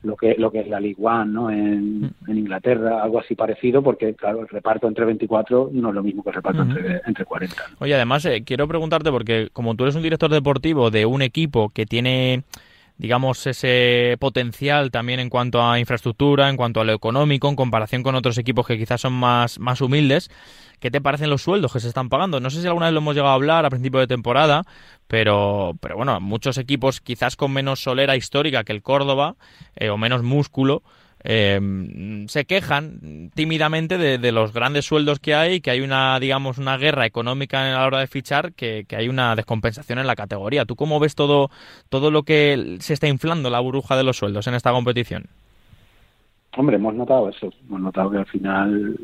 [0.07, 1.51] lo que lo que es la League One, ¿no?
[1.51, 6.03] En, en Inglaterra, algo así parecido, porque claro, el reparto entre 24 no es lo
[6.03, 7.55] mismo que el reparto entre, entre 40.
[7.55, 7.77] ¿no?
[7.79, 11.69] Oye, además, eh, quiero preguntarte, porque como tú eres un director deportivo de un equipo
[11.69, 12.43] que tiene,
[12.97, 18.01] digamos, ese potencial también en cuanto a infraestructura, en cuanto a lo económico, en comparación
[18.01, 20.29] con otros equipos que quizás son más, más humildes,
[20.79, 22.39] ¿qué te parecen los sueldos que se están pagando?
[22.39, 24.63] No sé si alguna vez lo hemos llegado a hablar a principio de temporada,
[25.07, 29.35] pero, pero bueno, muchos equipos quizás con menos solera histórica que el Córdoba,
[29.75, 30.83] eh, o menos músculo,
[31.23, 31.59] eh,
[32.27, 37.05] se quejan tímidamente de, los grandes sueldos que hay, que hay una, digamos, una guerra
[37.05, 40.65] económica a la hora de fichar, que, que hay una descompensación en la categoría.
[40.65, 41.49] ¿Tú cómo ves todo,
[41.89, 45.25] todo lo que se está inflando la burbuja de los sueldos en esta competición?
[46.55, 48.97] Hombre, hemos notado eso, hemos notado que al final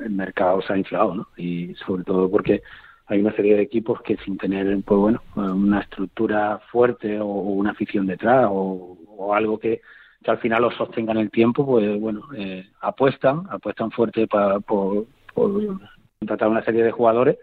[0.00, 1.28] el mercado se ha inflado, ¿no?
[1.36, 2.62] Y sobre todo porque
[3.06, 7.72] hay una serie de equipos que sin tener, pues bueno, una estructura fuerte o una
[7.72, 8.98] afición detrás o,
[9.32, 9.80] algo que,
[10.22, 14.60] que al final los sostenga en el tiempo, pues bueno, eh, apuestan, apuestan fuerte para,
[14.60, 15.78] por, por
[16.18, 17.38] contratar una serie de jugadores,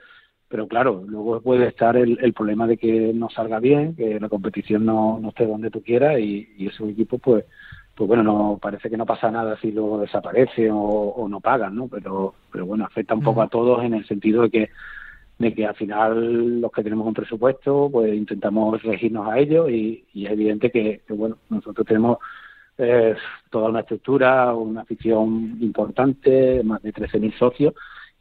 [0.47, 4.85] pero claro, luego puede estar el, problema de que no salga bien, que la competición
[4.85, 7.45] no, no esté donde tú quieras y, y esos equipos pues
[7.95, 11.75] pues bueno, no parece que no pasa nada si luego desaparecen o, o no pagan,
[11.75, 11.87] ¿no?
[11.87, 14.69] Pero, pero bueno, afecta un poco a todos en el sentido de que
[15.41, 20.05] de que al final los que tenemos un presupuesto, pues intentamos regirnos a ello y,
[20.13, 22.19] y es evidente que, que, bueno, nosotros tenemos
[22.77, 23.15] eh,
[23.49, 27.73] toda una estructura, una afición importante, más de 13.000 socios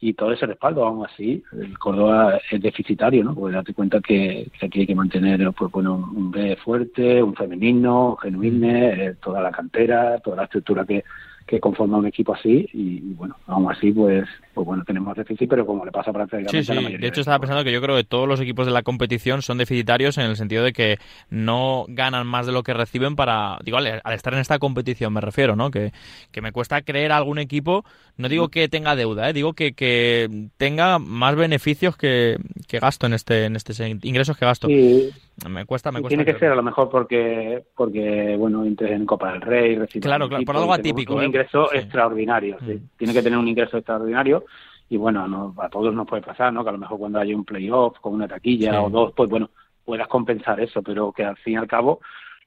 [0.03, 3.35] y todo ese respaldo, aún así, el Córdoba es deficitario, ¿no?
[3.35, 8.17] Porque date cuenta que, aquí hay que mantener pues, bueno, un B fuerte, un femenino,
[8.19, 11.03] genuine, eh, toda la cantera, toda la estructura que,
[11.51, 14.23] que conforma un equipo así y, y bueno, aún así pues,
[14.53, 16.85] pues bueno, tenemos déficit, pero como le pasa prácticamente Sí, a la sí.
[16.85, 19.41] mayoría De hecho, estaba pensando que yo creo que todos los equipos de la competición
[19.41, 20.97] son deficitarios en el sentido de que
[21.29, 23.57] no ganan más de lo que reciben para.
[23.65, 25.71] Digo, al, al estar en esta competición, me refiero, ¿no?
[25.71, 25.91] Que,
[26.31, 27.83] que me cuesta creer a algún equipo.
[28.15, 29.33] No digo que tenga deuda, ¿eh?
[29.33, 32.37] digo que, que tenga más beneficios que,
[32.67, 33.73] que gasto en este, en este
[34.03, 34.67] ingresos que gasto.
[34.67, 35.09] Sí,
[35.49, 36.09] Me cuesta, me cuesta.
[36.15, 40.05] tiene que ser a lo mejor porque, porque bueno, entres en Copa del Rey, recibes
[40.05, 41.25] Claro, un claro, por algo atípico, Un ¿eh?
[41.25, 41.77] ingreso Sí.
[41.77, 42.73] extraordinario, sí.
[42.73, 42.89] Mm.
[42.97, 44.45] Tiene que tener un ingreso extraordinario
[44.89, 46.63] y bueno, no, a todos nos puede pasar, ¿no?
[46.63, 48.77] Que a lo mejor cuando hay un playoff con una taquilla Sí.
[48.79, 49.49] o dos, pues bueno,
[49.85, 51.99] puedas compensar eso, pero que al fin y al cabo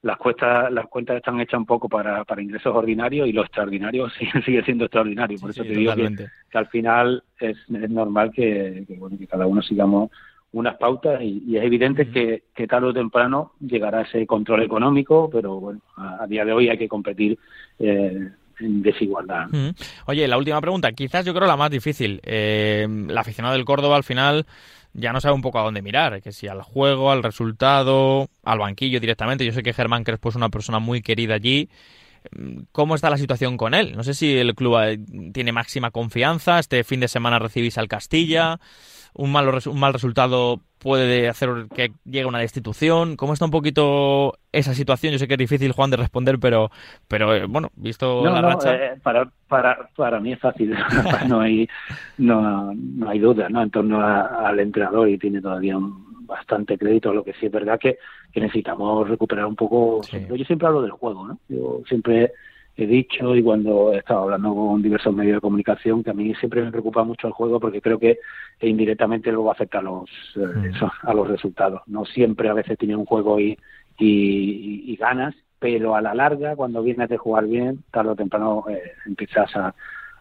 [0.02, 4.08] las cuentas, las cuentas están hechas un poco para, para ingresos ordinarios y lo extraordinario
[4.18, 5.38] sigue, sigue siendo extraordinario.
[5.40, 9.46] Por eso te digo que al final es, es normal que, que, bueno, que cada
[9.46, 10.10] uno sigamos
[10.54, 15.28] unas pautas y, y es evidente que, que tarde o temprano llegará ese control económico,
[15.30, 17.38] pero bueno, a, a día de hoy hay que competir
[17.78, 18.30] eh,
[18.60, 19.48] en desigualdad.
[20.06, 22.20] Oye, la última pregunta, quizás yo creo la más difícil.
[22.22, 24.46] Eh, el aficionado del Córdoba al final
[24.92, 28.60] ya no sabe un poco a dónde mirar, que si al juego, al resultado, al
[28.60, 29.44] banquillo directamente.
[29.44, 31.68] Yo sé que Germán Crespo es una persona muy querida allí.
[32.72, 33.94] ¿Cómo está la situación con él?
[33.96, 34.98] No sé si el club eh,
[35.32, 36.60] tiene máxima confianza.
[36.60, 38.60] Este fin de semana recibís al Castilla.
[39.16, 43.14] Un mal, res- un mal resultado puede hacer que llegue una destitución.
[43.16, 45.12] ¿Cómo está un poquito esa situación?
[45.12, 46.70] Yo sé que es difícil, Juan, de responder, pero,
[47.06, 48.74] pero eh, bueno, visto No, la no, racha.
[48.74, 50.74] eh, para, para, para mí es fácil,
[51.28, 51.68] no hay
[52.18, 53.62] no, no hay duda ¿no?
[53.62, 57.52] en torno a- al entrenador y tiene todavía un- bastante crédito, lo que sí es
[57.52, 57.98] verdad que,
[58.32, 60.18] que necesitamos recuperar un poco, Sí.
[60.34, 61.38] yo siempre hablo del juego, ¿no?
[61.48, 62.32] yo siempre
[62.76, 66.34] he dicho y cuando he estado hablando con diversos medios de comunicación que a mí
[66.34, 68.18] siempre me preocupa mucho el juego porque creo que
[68.60, 71.08] indirectamente luego afecta a los, eh, Mm.
[71.08, 71.82] a los resultados.
[71.86, 73.56] No siempre a veces tiene un juego y,
[73.98, 78.64] y, y ganas, pero a la larga, cuando vienes de jugar bien, tarde o temprano
[78.68, 79.74] eh, empiezas a,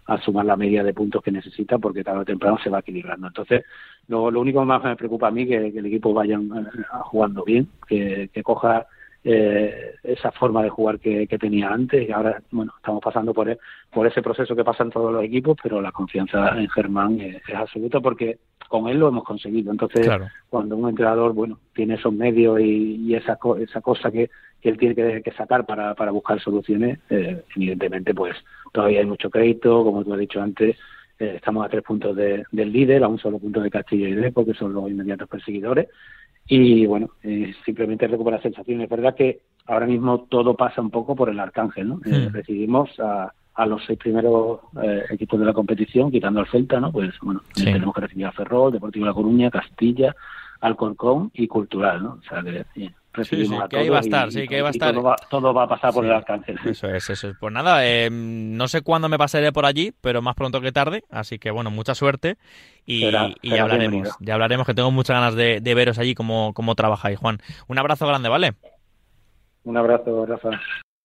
[0.05, 3.27] a sumar la media de puntos que necesitas porque tarde o temprano se va equilibrando.
[3.27, 3.63] Entonces,
[4.07, 6.83] lo, lo único que más me preocupa a mí que, que el equipo vaya eh,
[7.05, 8.85] jugando bien, que, que coja
[9.23, 13.57] eh, esa forma de jugar que, que tenía antes y ahora, bueno, estamos pasando por,
[13.91, 17.55] por ese proceso que pasan todos los equipos, pero la confianza en Germán es, es
[17.55, 19.71] absoluta porque con él lo hemos conseguido.
[19.71, 20.27] Entonces, Claro.
[20.49, 24.29] cuando un entrenador bueno tiene esos medios y, y esa co- esa cosa que,
[24.61, 28.35] que él tiene que, que sacar para, para buscar soluciones eh, evidentemente pues
[28.71, 30.77] todavía hay mucho crédito como tú has dicho antes
[31.19, 34.13] eh, estamos a tres puntos de- del líder a un solo punto de Castillo y
[34.15, 35.87] Depo que son los inmediatos perseguidores
[36.47, 41.15] y bueno eh, simplemente recuperar sensaciones es verdad que ahora mismo todo pasa un poco
[41.15, 42.33] por el arcángel no Eh, Hmm.
[42.33, 46.91] recibimos a a los seis primeros eh, equipos de la competición, quitando al Celta, ¿no?
[46.91, 47.65] Pues bueno, Sí.
[47.65, 50.15] tenemos que recibir a Ferrol, Deportivo La Coruña, Castilla,
[50.63, 52.09] Alcorcón y Cultural, ¿no?
[52.13, 54.47] O sea que sí, recibimos sí, a que ahí todos va a estar, y- sí,
[54.47, 54.93] que ahí va a estar.
[54.93, 56.09] Todo va, todo va a pasar por Sí.
[56.09, 56.53] el alcance.
[56.63, 56.69] sí.
[56.69, 57.35] Eso es, eso es.
[57.39, 61.03] Pues nada, eh, no sé cuándo me pasaré por allí, pero más pronto que tarde.
[61.11, 62.37] Así que bueno, mucha suerte.
[62.85, 63.91] Y, Será- y será ya hablaremos.
[63.91, 64.15] bienvenido.
[64.21, 67.39] Ya hablaremos, que tengo muchas ganas de, de veros allí cómo, cómo trabajáis, Juan.
[67.67, 68.53] Un abrazo grande, ¿vale?
[69.65, 70.49] Un abrazo, Rafa.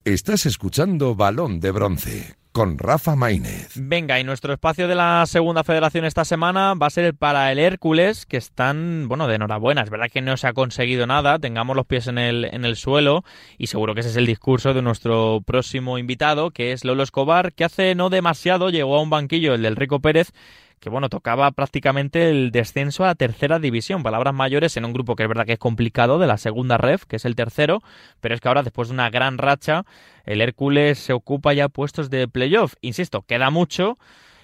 [0.04, 3.72] Estás escuchando Balón de Bronce con Rafa Maínez.
[3.76, 7.58] Venga, y nuestro espacio de la segunda federación esta semana va a ser para el
[7.58, 9.82] Hércules, que están, bueno, de enhorabuena.
[9.82, 12.76] Es verdad que no se ha conseguido nada, tengamos los pies en el, en el
[12.76, 13.24] suelo,
[13.58, 17.52] y seguro que ese es el discurso de nuestro próximo invitado, que es Lolo Escobar,
[17.52, 20.32] que hace no demasiado llegó a un banquillo, el del Rico Pérez,
[20.78, 25.24] que bueno, tocaba prácticamente el descenso a tercera división, palabras mayores en un grupo que
[25.24, 27.80] es verdad que es complicado, de la segunda ref, que es el tercero,
[28.20, 29.84] pero es que ahora después de una gran racha,
[30.24, 32.74] el Hércules se ocupa ya puestos de playoff.
[32.80, 33.98] Insisto, queda mucho.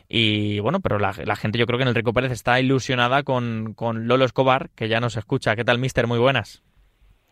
[0.08, 3.22] Y bueno, pero la, la gente yo creo que en el Rico Pérez está ilusionada
[3.22, 5.56] con, con Lolo Escobar, que ya nos escucha.
[5.56, 6.06] ¿Qué tal, mister?
[6.06, 6.62] Muy buenas.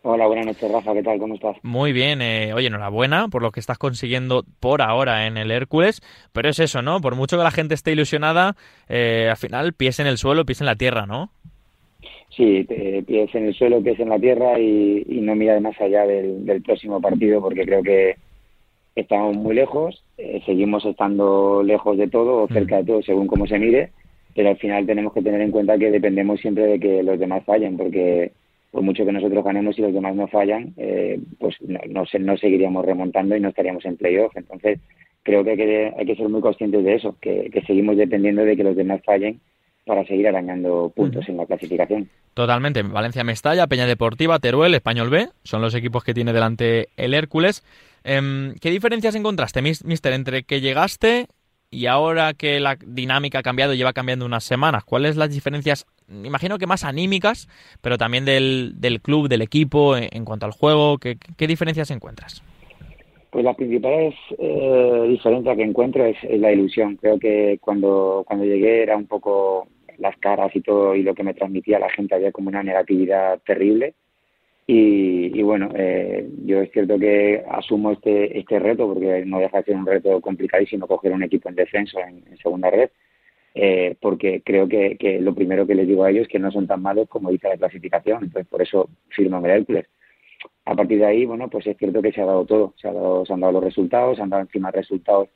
[0.04, 0.94] Hola, buenas noches, Rafa.
[0.94, 1.18] ¿Qué tal?
[1.20, 1.56] ¿Cómo estás?
[1.62, 6.00] Muy bien, eh, oye, enhorabuena por lo que estás consiguiendo por ahora en el Hércules,
[6.32, 7.00] pero es eso, ¿no?
[7.00, 8.56] Por mucho que la gente esté ilusionada,
[8.88, 11.30] eh, al final pies en el suelo, pies en la tierra, ¿no?
[12.30, 15.80] Sí, eh, pies en el suelo, pies en la tierra y, y no mirar más
[15.80, 18.16] allá del, del próximo partido porque creo que
[18.96, 23.46] estamos muy lejos, eh, seguimos estando lejos de todo o cerca de todo según cómo
[23.46, 23.92] se mire,
[24.34, 27.44] pero al final tenemos que tener en cuenta que dependemos siempre de que los demás
[27.44, 28.32] fallen porque
[28.72, 32.36] por mucho que nosotros ganemos y los demás no fallan, eh, pues no, no, no
[32.38, 34.36] seguiríamos remontando y no estaríamos en playoff.
[34.36, 34.80] Entonces,
[35.22, 38.44] creo que hay que, hay que ser muy conscientes de eso, que, que seguimos dependiendo
[38.44, 39.40] de que los demás fallen
[39.84, 42.08] para seguir arañando puntos en la clasificación.
[42.34, 42.82] Totalmente.
[42.82, 47.62] Valencia Mestalla, Peña Deportiva, Teruel, Español B, son los equipos que tiene delante el Hércules.
[48.04, 51.26] Em, ¿Qué diferencias encontraste, mis- mister, entre que llegaste
[51.72, 54.84] y ahora que la dinámica ha cambiado, lleva cambiando unas semanas?
[54.84, 57.48] ¿Cuáles las diferencias, imagino que más anímicas,
[57.80, 60.98] pero también del, del club, del equipo, en, cuanto al juego?
[60.98, 62.44] ¿Qué, qué diferencias encuentras?
[63.30, 66.96] Pues la principal eh, diferencia que encuentro es, es la ilusión.
[66.96, 69.66] Creo que cuando, cuando llegué era un poco
[69.96, 73.40] las caras y todo y lo que me transmitía la gente había como una negatividad
[73.46, 73.94] terrible.
[74.66, 79.58] Y, y bueno, eh, yo es cierto que asumo este, este reto porque no deja
[79.58, 82.90] de ser un reto complicadísimo coger un equipo en descenso en, en segunda red.
[83.54, 86.50] Eh, porque creo que, que lo primero que les digo a ellos es que no
[86.50, 89.84] son tan malos como dice la clasificación, entonces por eso firmo en
[90.64, 92.92] a partir de ahí, bueno, pues es cierto que se ha dado todo, se, ha
[92.92, 95.28] dado, se han dado los resultados, se han dado encima resultados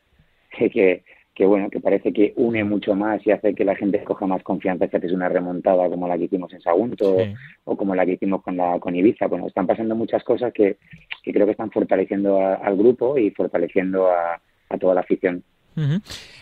[0.51, 1.05] que,
[1.37, 4.43] que, bueno, que parece que une mucho más y hace que la gente coja más
[4.43, 7.35] confianza que es una remontada como la que hicimos en Sagunto Sí.
[7.65, 9.27] o como la que hicimos con la con Ibiza.
[9.27, 10.79] Bueno, están pasando muchas cosas que,
[11.23, 15.43] que creo que están fortaleciendo a- al grupo y fortaleciendo a, a toda la afición.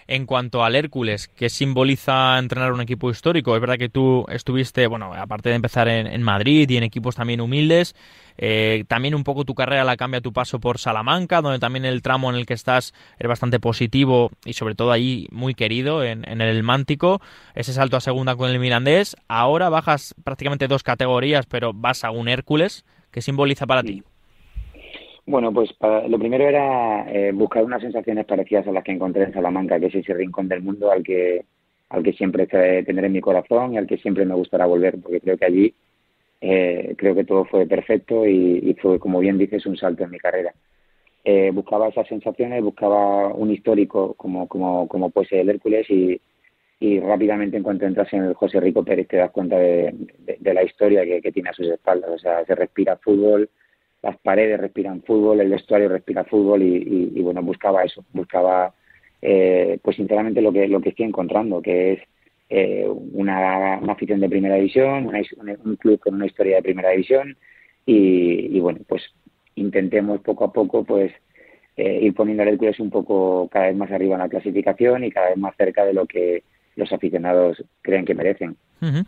[0.06, 3.54] En cuanto al Hércules, ¿qué simboliza entrenar un equipo histórico?
[3.54, 7.16] Es verdad que tú estuviste, bueno, aparte de empezar en, en Madrid y en equipos
[7.16, 7.96] también humildes,
[8.36, 12.02] eh, también un poco tu carrera la cambia tu paso por Salamanca, donde también el
[12.02, 16.28] tramo en el que estás es bastante positivo y sobre todo ahí muy querido en,
[16.28, 17.20] en el Mántico.
[17.54, 19.16] Ese salto a segunda con el Mirandés.
[19.28, 22.84] Ahora bajas prácticamente dos categorías, pero vas a un Hércules.
[23.10, 24.02] ¿Qué simboliza para ti?
[25.26, 29.24] Bueno, pues para- lo primero era eh, buscar unas sensaciones parecidas a las que encontré
[29.24, 31.44] en Salamanca, que es ese rincón del mundo al que
[31.90, 34.98] al que siempre eh, tendré en mi corazón y al que siempre me gustará volver,
[35.00, 35.74] porque creo que allí
[36.40, 40.18] eh, creo que todo fue perfecto y, fue, como bien dices, un salto en mi
[40.18, 40.54] carrera.
[41.24, 46.20] Eh, buscaba esas sensaciones, buscaba un histórico como como como puede ser el Hércules y,
[47.00, 49.94] rápidamente en cuanto entras en el José Rico Pérez te das cuenta de,
[50.42, 52.10] la historia que tiene a sus espaldas.
[52.10, 53.48] O sea, se respira fútbol,
[54.04, 58.74] las paredes respiran fútbol, el vestuario respira fútbol y, y- y, bueno, buscaba eso, buscaba
[59.22, 62.00] eh, pues sinceramente lo que, lo que estoy encontrando, que es
[62.50, 65.20] eh, una, afición de primera división, una
[65.64, 67.36] un, club con una historia de primera división
[67.86, 69.02] y, y bueno, pues
[69.54, 71.10] intentemos poco a poco pues
[71.76, 75.10] eh, ir poniendo al Hércules un poco cada vez más arriba en la clasificación y
[75.10, 76.42] cada vez más cerca de lo que
[76.76, 78.56] los aficionados creen que merecen.
[78.82, 79.04] Ujú.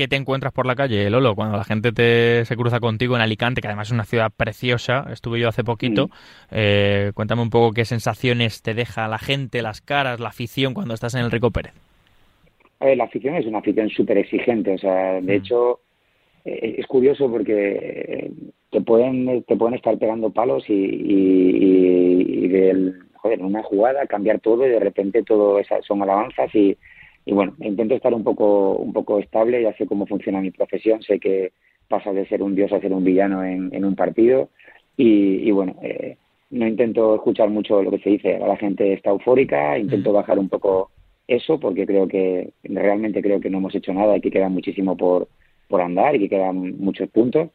[0.00, 3.20] ¿Qué te encuentras por la calle, Lolo, cuando la gente te, se cruza contigo en
[3.20, 5.04] Alicante, que además es una ciudad preciosa?
[5.12, 6.06] Estuve yo hace poquito.
[6.06, 6.10] Mm.
[6.52, 10.94] Eh, cuéntame un poco qué sensaciones te deja la gente, las caras, la afición cuando
[10.94, 11.74] estás en el Rico Pérez.
[12.78, 15.80] A ver, la afición es una afición súper exigente, o sea, de hecho
[16.46, 18.30] eh, es curioso porque eh,
[18.70, 24.06] te pueden te pueden estar pegando palos y, y, y- y del, joder, una jugada
[24.06, 26.74] cambiar todo y de repente todo esas son alabanzas y,
[27.24, 31.02] y bueno, intento estar un poco un poco estable, ya sé cómo funciona mi profesión,
[31.02, 31.52] sé que
[31.88, 34.48] pasa de ser un dios a ser un villano en, en un partido
[34.96, 36.16] y, y bueno, eh,
[36.50, 40.38] no intento escuchar mucho lo que se dice, ahora la gente está eufórica, intento bajar
[40.38, 40.90] un poco
[41.28, 44.96] eso porque creo que realmente creo que no hemos hecho nada y que queda muchísimo
[44.96, 45.28] por,
[45.68, 47.50] por andar y que quedan muchos puntos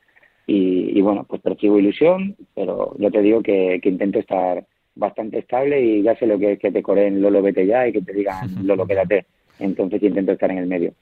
[0.48, 5.40] y, y bueno pues percibo ilusión pero yo te digo que, que intento estar bastante
[5.40, 8.02] estable y ya sé lo que es que te coreen Lolo vete ya y que
[8.02, 9.26] te digan Lolo quédate
[9.60, 10.94] entonces intento estar en el medio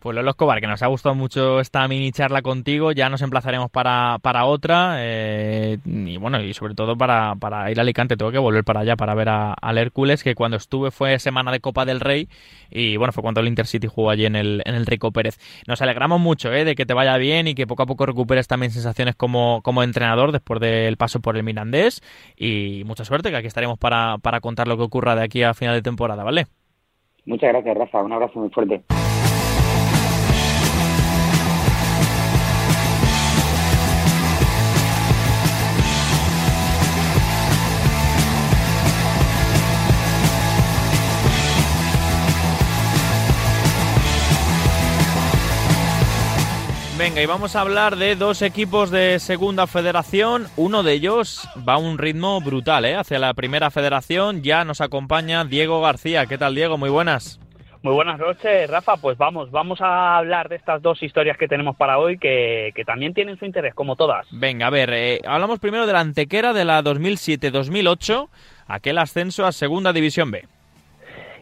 [0.00, 3.70] Pues Lolo Escobar, que nos ha gustado mucho esta mini charla contigo, ya nos emplazaremos
[3.70, 8.30] para, para otra eh, y bueno, y sobre todo para, para ir a Alicante, tengo
[8.30, 11.60] que volver para allá para ver a- al Hércules, que cuando estuve fue semana de
[11.60, 12.28] Copa del Rey
[12.70, 15.38] y bueno, fue cuando el Intercity jugó allí en el, en el Rico Pérez.
[15.66, 18.46] Nos alegramos mucho eh, de que te vaya bien y que poco a poco recuperes
[18.46, 22.02] también sensaciones como, como entrenador después del paso por el Mirandés
[22.36, 25.54] y mucha suerte, que aquí estaremos para, para contar lo que ocurra de aquí a
[25.54, 26.46] final de temporada, ¿vale?
[27.26, 28.02] Muchas gracias Rafa.
[28.02, 28.82] Un abrazo muy fuerte
[46.96, 50.46] Venga, y vamos a hablar de dos equipos de segunda federación.
[50.56, 52.94] Uno de ellos va a un ritmo brutal, ¿eh?
[52.94, 56.26] Hacia la primera federación ya nos acompaña Diego García.
[56.26, 56.78] ¿Qué tal, Diego?
[56.78, 57.40] Muy buenas.
[57.82, 58.96] Muy buenas noches, Rafa.
[58.96, 62.84] Pues vamos, vamos a hablar de estas dos historias que tenemos para hoy, que, que
[62.84, 64.28] también tienen su interés, como todas.
[64.30, 68.28] Venga, a ver, eh, hablamos primero de la antequera de la 2007-2008,
[68.68, 70.44] aquel ascenso a Segunda División B.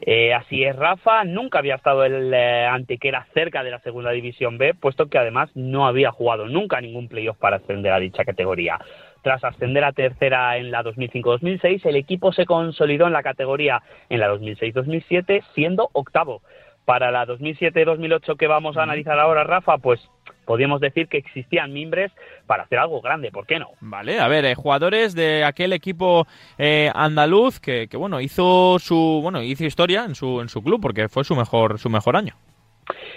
[0.05, 1.22] Eh, así es, Rafa.
[1.24, 5.50] Nunca había estado el eh, Antequera cerca de la segunda división B, puesto que además
[5.55, 8.80] no había jugado nunca ningún playoff para ascender a dicha categoría.
[9.22, 14.18] Tras ascender a tercera en la 2005-2006, el equipo se consolidó en la categoría en
[14.18, 16.42] la 2006-2007, siendo octavo.
[16.84, 20.00] Para la 2007-2008 que vamos a analizar ahora, Rafa, pues
[20.45, 22.12] podríamos decir que existían mimbres
[22.47, 23.70] para hacer algo grande, ¿por qué no?
[23.80, 26.26] Vale, a ver, eh, jugadores de aquel equipo
[26.59, 30.80] eh, andaluz que, que, bueno hizo su bueno hizo historia en su en su club
[30.80, 32.34] porque fue su mejor su mejor año.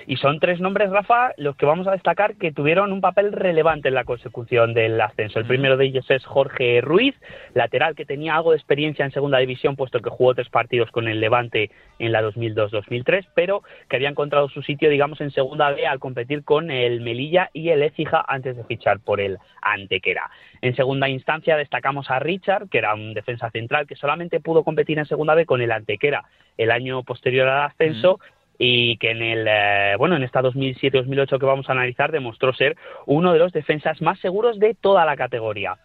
[0.07, 3.89] Y son tres nombres, Rafa, los que vamos a destacar que tuvieron un papel relevante
[3.89, 5.39] en la consecución del ascenso.
[5.39, 7.15] El primero de ellos es Jorge Ruiz,
[7.53, 11.07] lateral que tenía algo de experiencia en segunda división, puesto que jugó tres partidos con
[11.07, 15.87] el Levante en la 2002-2003, pero que había encontrado su sitio, digamos, en segunda B
[15.87, 20.29] al competir con el Melilla y el Écija antes de fichar por el Antequera.
[20.61, 24.99] En segunda instancia destacamos a Richard, que era un defensa central que solamente pudo competir
[24.99, 26.25] en segunda B con el Antequera
[26.57, 28.19] el año posterior al ascenso
[28.57, 32.75] y que en el eh, bueno en esta 2007-2008 que vamos a analizar demostró ser
[33.05, 35.77] uno de los defensas más seguros de toda la categoría.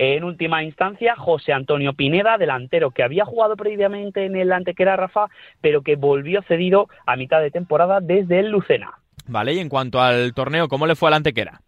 [0.00, 5.26] En última instancia, José Antonio Pineda, delantero que había jugado previamente en el Antequera Rafa,
[5.60, 8.92] pero que volvió cedido a mitad de temporada desde el Lucena.
[9.26, 11.62] Vale, y en cuanto al torneo, ¿cómo le fue al Antequera?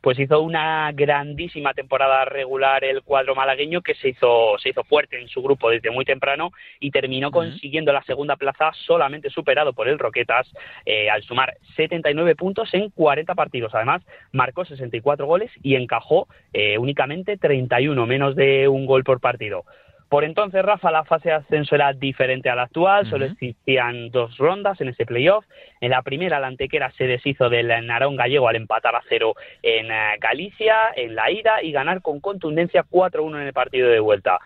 [0.00, 5.20] Pues hizo una grandísima temporada regular el cuadro malagueño que se hizo, se hizo fuerte
[5.20, 9.88] en su grupo desde muy temprano y terminó consiguiendo la segunda plaza solamente superado por
[9.88, 10.46] el Roquetas
[10.84, 13.74] eh, al sumar 79 puntos en 40 partidos.
[13.74, 14.02] Además,
[14.32, 19.64] marcó 64 goles y encajó eh, únicamente 31, menos de un gol por partido.
[20.12, 24.36] Por entonces, Rafa, la fase de ascenso era diferente a la actual, solo existían dos
[24.36, 25.46] rondas en ese playoff.
[25.80, 29.32] En la primera, la Antequera se deshizo del Narón gallego al empatar a cero
[29.62, 34.00] en eh, Galicia, en la ida, y ganar con contundencia 4-1 en el partido de
[34.00, 34.38] vuelta.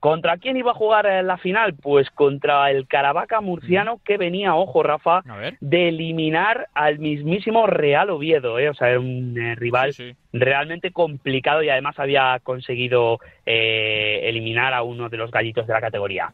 [0.00, 1.74] ¿Contra quién iba a jugar la final?
[1.74, 5.22] Pues contra el Caravaca murciano que venía, ojo Rafa,
[5.60, 8.68] de eliminar al mismísimo Real Oviedo, ¿eh?
[8.68, 9.92] o sea, era un eh, rival
[10.32, 15.80] realmente complicado y además había conseguido eh, eliminar a uno de los gallitos de la
[15.80, 16.32] categoría.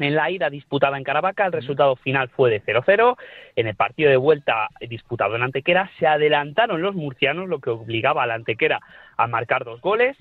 [0.00, 3.16] En la ida disputada en Caravaca, el resultado final fue de 0-0.
[3.54, 8.22] En el partido de vuelta disputado en Antequera, se adelantaron los murcianos, lo que obligaba
[8.22, 8.80] a la Antequera
[9.18, 10.16] a marcar dos goles.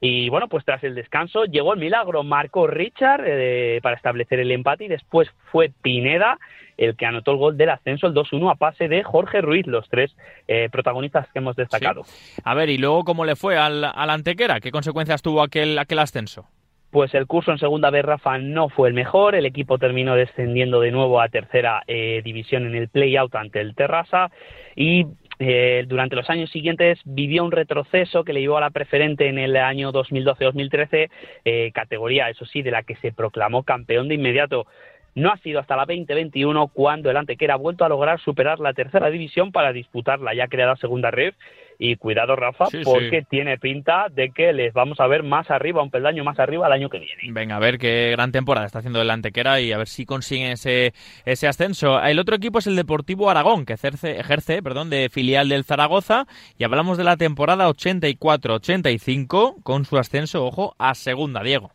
[0.00, 4.50] Y bueno, pues tras el descanso llegó el milagro, marcó Richard eh, para establecer el
[4.50, 6.38] empate y después fue Pineda
[6.76, 9.88] el que anotó el gol del ascenso, el 2-1 a pase de Jorge Ruiz, los
[9.88, 10.14] tres
[10.46, 12.02] eh, protagonistas que hemos destacado.
[12.44, 14.60] A ver, ¿y luego cómo le fue al, al Antequera?
[14.60, 16.46] ¿Qué consecuencias tuvo aquel, aquel ascenso?
[16.90, 19.34] Pues el curso en segunda B, Rafa, no fue el mejor.
[19.34, 23.74] El equipo terminó descendiendo de nuevo a tercera eh, división en el play-out ante el
[23.74, 24.30] Terrassa
[24.76, 25.06] y
[25.38, 29.38] eh, durante los años siguientes vivió un retroceso que le llevó a la preferente en
[29.38, 31.10] el año 2012-2013,
[31.44, 34.66] eh, categoría, eso sí, de la que se proclamó campeón de inmediato.
[35.14, 38.74] No ha sido hasta la 2021 cuando el Antequera ha vuelto a lograr superar la
[38.74, 41.34] tercera división para disputar la ya creada segunda red.
[41.78, 45.90] Y cuidado, Rafa, porque tiene pinta de que les vamos a ver más arriba, un
[45.90, 47.22] peldaño más arriba el año que viene.
[47.30, 50.52] Venga, a ver qué gran temporada está haciendo el Antequera y a ver si consiguen
[50.52, 52.02] ese, ese ascenso.
[52.02, 56.26] El otro equipo es el Deportivo Aragón, que ejerce, ejerce perdón, de filial del Zaragoza.
[56.58, 61.72] Y hablamos de la temporada 84-85 con su ascenso, ojo, a segunda, Diego.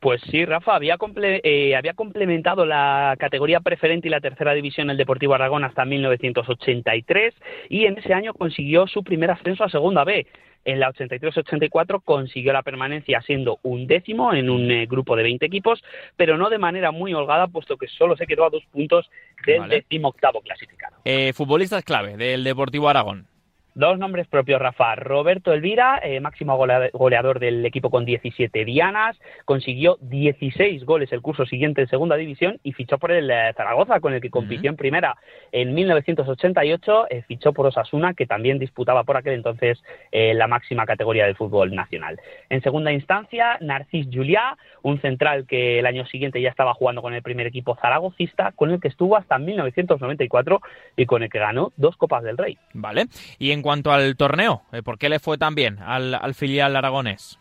[0.00, 4.96] Pues sí, Rafa, había, eh, había complementado la categoría preferente y la tercera división el
[4.96, 7.34] Deportivo Aragón hasta 1983
[7.68, 10.26] y en ese año consiguió su primer ascenso a Segunda B.
[10.66, 15.46] En la 83-84 consiguió la permanencia siendo un décimo en un eh, grupo de 20
[15.46, 15.82] equipos,
[16.16, 19.08] pero no de manera muy holgada, puesto que solo se quedó a dos puntos
[19.46, 20.96] del décimo octavo clasificado.
[21.04, 23.28] Eh, futbolistas clave del Deportivo Aragón.
[23.76, 24.94] Dos nombres propios, Rafa.
[24.94, 31.44] Roberto Elvira, eh, máximo goleador del equipo con 17 dianas, consiguió 16 goles el curso
[31.44, 34.76] siguiente en segunda división y fichó por el eh, Zaragoza, con el que compitió en
[34.76, 35.18] primera
[35.52, 37.08] en 1988.
[37.10, 39.78] Eh, fichó por Osasuna, que también disputaba por aquel entonces
[40.10, 42.18] la máxima categoría del fútbol nacional.
[42.48, 47.12] En segunda instancia, Narcís Juliá, un central que el año siguiente ya estaba jugando con
[47.12, 50.62] el primer equipo zaragocista, con el que estuvo hasta 1994
[50.96, 52.56] y con el que ganó dos Copas del Rey.
[52.72, 53.04] Vale.
[53.38, 57.36] Y en cuanto al torneo, eh, ¿por qué le fue tan bien al, filial aragonés?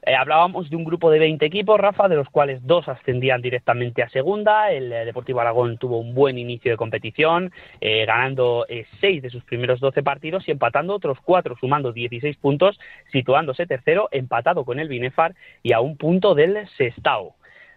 [0.00, 4.02] Eh, hablábamos de un grupo de 20 equipos, Rafa, de los cuales dos ascendían directamente
[4.02, 4.70] a segunda.
[4.70, 8.64] El eh, Deportivo Aragón tuvo un buen inicio de competición, ganando
[8.98, 12.80] seis de sus primeros 12 partidos y empatando otros cuatro, sumando 16 puntos,
[13.12, 17.34] situándose tercero, empatado con el Binefar y a un punto del Sestao.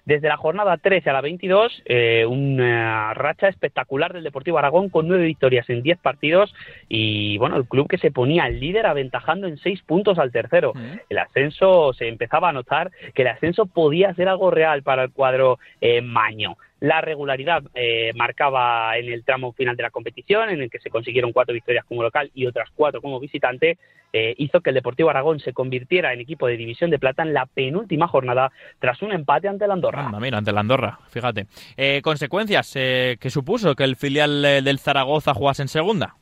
[0.09, 5.07] Desde la jornada 13 a la 22, eh, una racha espectacular del Deportivo Aragón con
[5.07, 6.51] nueve victorias en diez partidos
[6.87, 10.73] y bueno, el club que se ponía al líder aventajando en seis puntos al tercero.
[11.09, 15.11] El ascenso se empezaba a notar que el ascenso podía ser algo real para el
[15.11, 16.57] cuadro eh, maño.
[16.79, 20.89] La regularidad eh, marcaba en el tramo final de la competición, en el que se
[20.89, 23.77] consiguieron cuatro victorias como local y otras cuatro como visitante,
[24.13, 27.33] eh, hizo que el Deportivo Aragón se convirtiera en equipo de división de plata en
[27.33, 30.09] la penúltima jornada tras un empate ante el Andorra.
[30.19, 31.47] mira, ante el Andorra, fíjate.
[31.77, 36.15] Eh, ¿Consecuencias que supuso que el filial del Zaragoza jugase en segunda?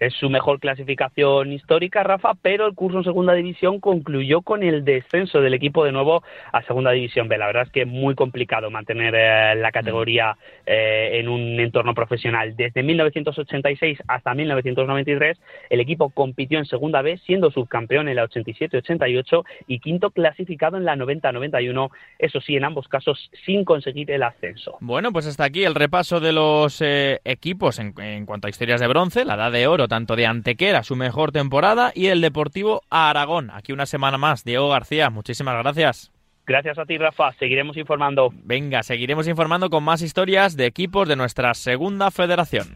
[0.00, 4.84] Es su mejor clasificación histórica, Rafa, pero el curso en segunda división concluyó con el
[4.84, 6.22] descenso del equipo de nuevo
[6.52, 7.38] a segunda división B.
[7.38, 10.36] La verdad es que es muy complicado mantener eh, la categoría
[10.66, 12.56] eh, en un entorno profesional.
[12.56, 15.38] Desde 1986 hasta 1993,
[15.70, 20.84] el equipo compitió en segunda B, siendo subcampeón en la 87-88 y quinto clasificado en
[20.84, 24.76] la 90-91, eso sí, en ambos casos sin conseguir el ascenso.
[24.80, 28.80] Bueno, pues hasta aquí el repaso de los eh, equipos en, en cuanto a historias
[28.80, 32.82] de bronce, la edad de oro tanto de Antequera, su mejor temporada, y el Deportivo
[32.90, 33.50] Aragón.
[33.50, 34.44] Aquí una semana más.
[34.44, 36.12] Diego García, muchísimas gracias.
[36.46, 37.32] Gracias a ti, Rafa.
[37.38, 38.30] Seguiremos informando.
[38.32, 42.74] Venga, seguiremos informando con más historias de equipos de nuestra segunda federación.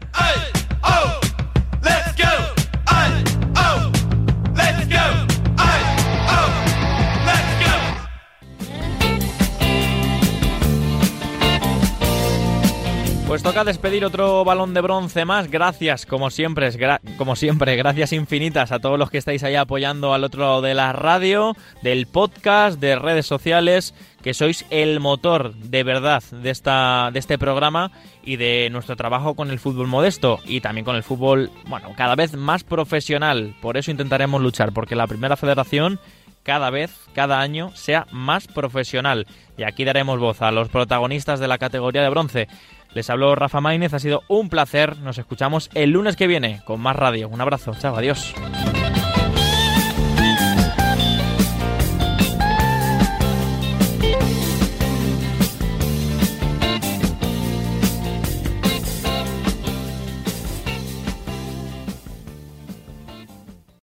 [13.27, 15.51] Pues toca despedir otro balón de bronce más.
[15.51, 16.69] Gracias, como siempre,
[17.17, 20.73] como siempre, gracias infinitas a todos los que estáis ahí apoyando al otro lado de
[20.73, 27.09] la radio, del podcast, de redes sociales, que sois el motor de verdad de esta
[27.11, 27.91] de este programa
[28.23, 32.15] y de nuestro trabajo con el fútbol modesto y también con el fútbol, bueno, cada
[32.15, 33.55] vez más profesional.
[33.61, 35.99] Por eso intentaremos luchar porque la Primera Federación
[36.47, 39.27] cada vez, cada año, sea más profesional.
[39.57, 42.47] Y aquí daremos voz a los protagonistas de la categoría de bronce.
[42.93, 44.97] Les habló Rafa Maínez, ha sido un placer.
[44.97, 47.29] Nos escuchamos el lunes que viene con más radio.
[47.29, 48.33] Un abrazo, chao, adiós.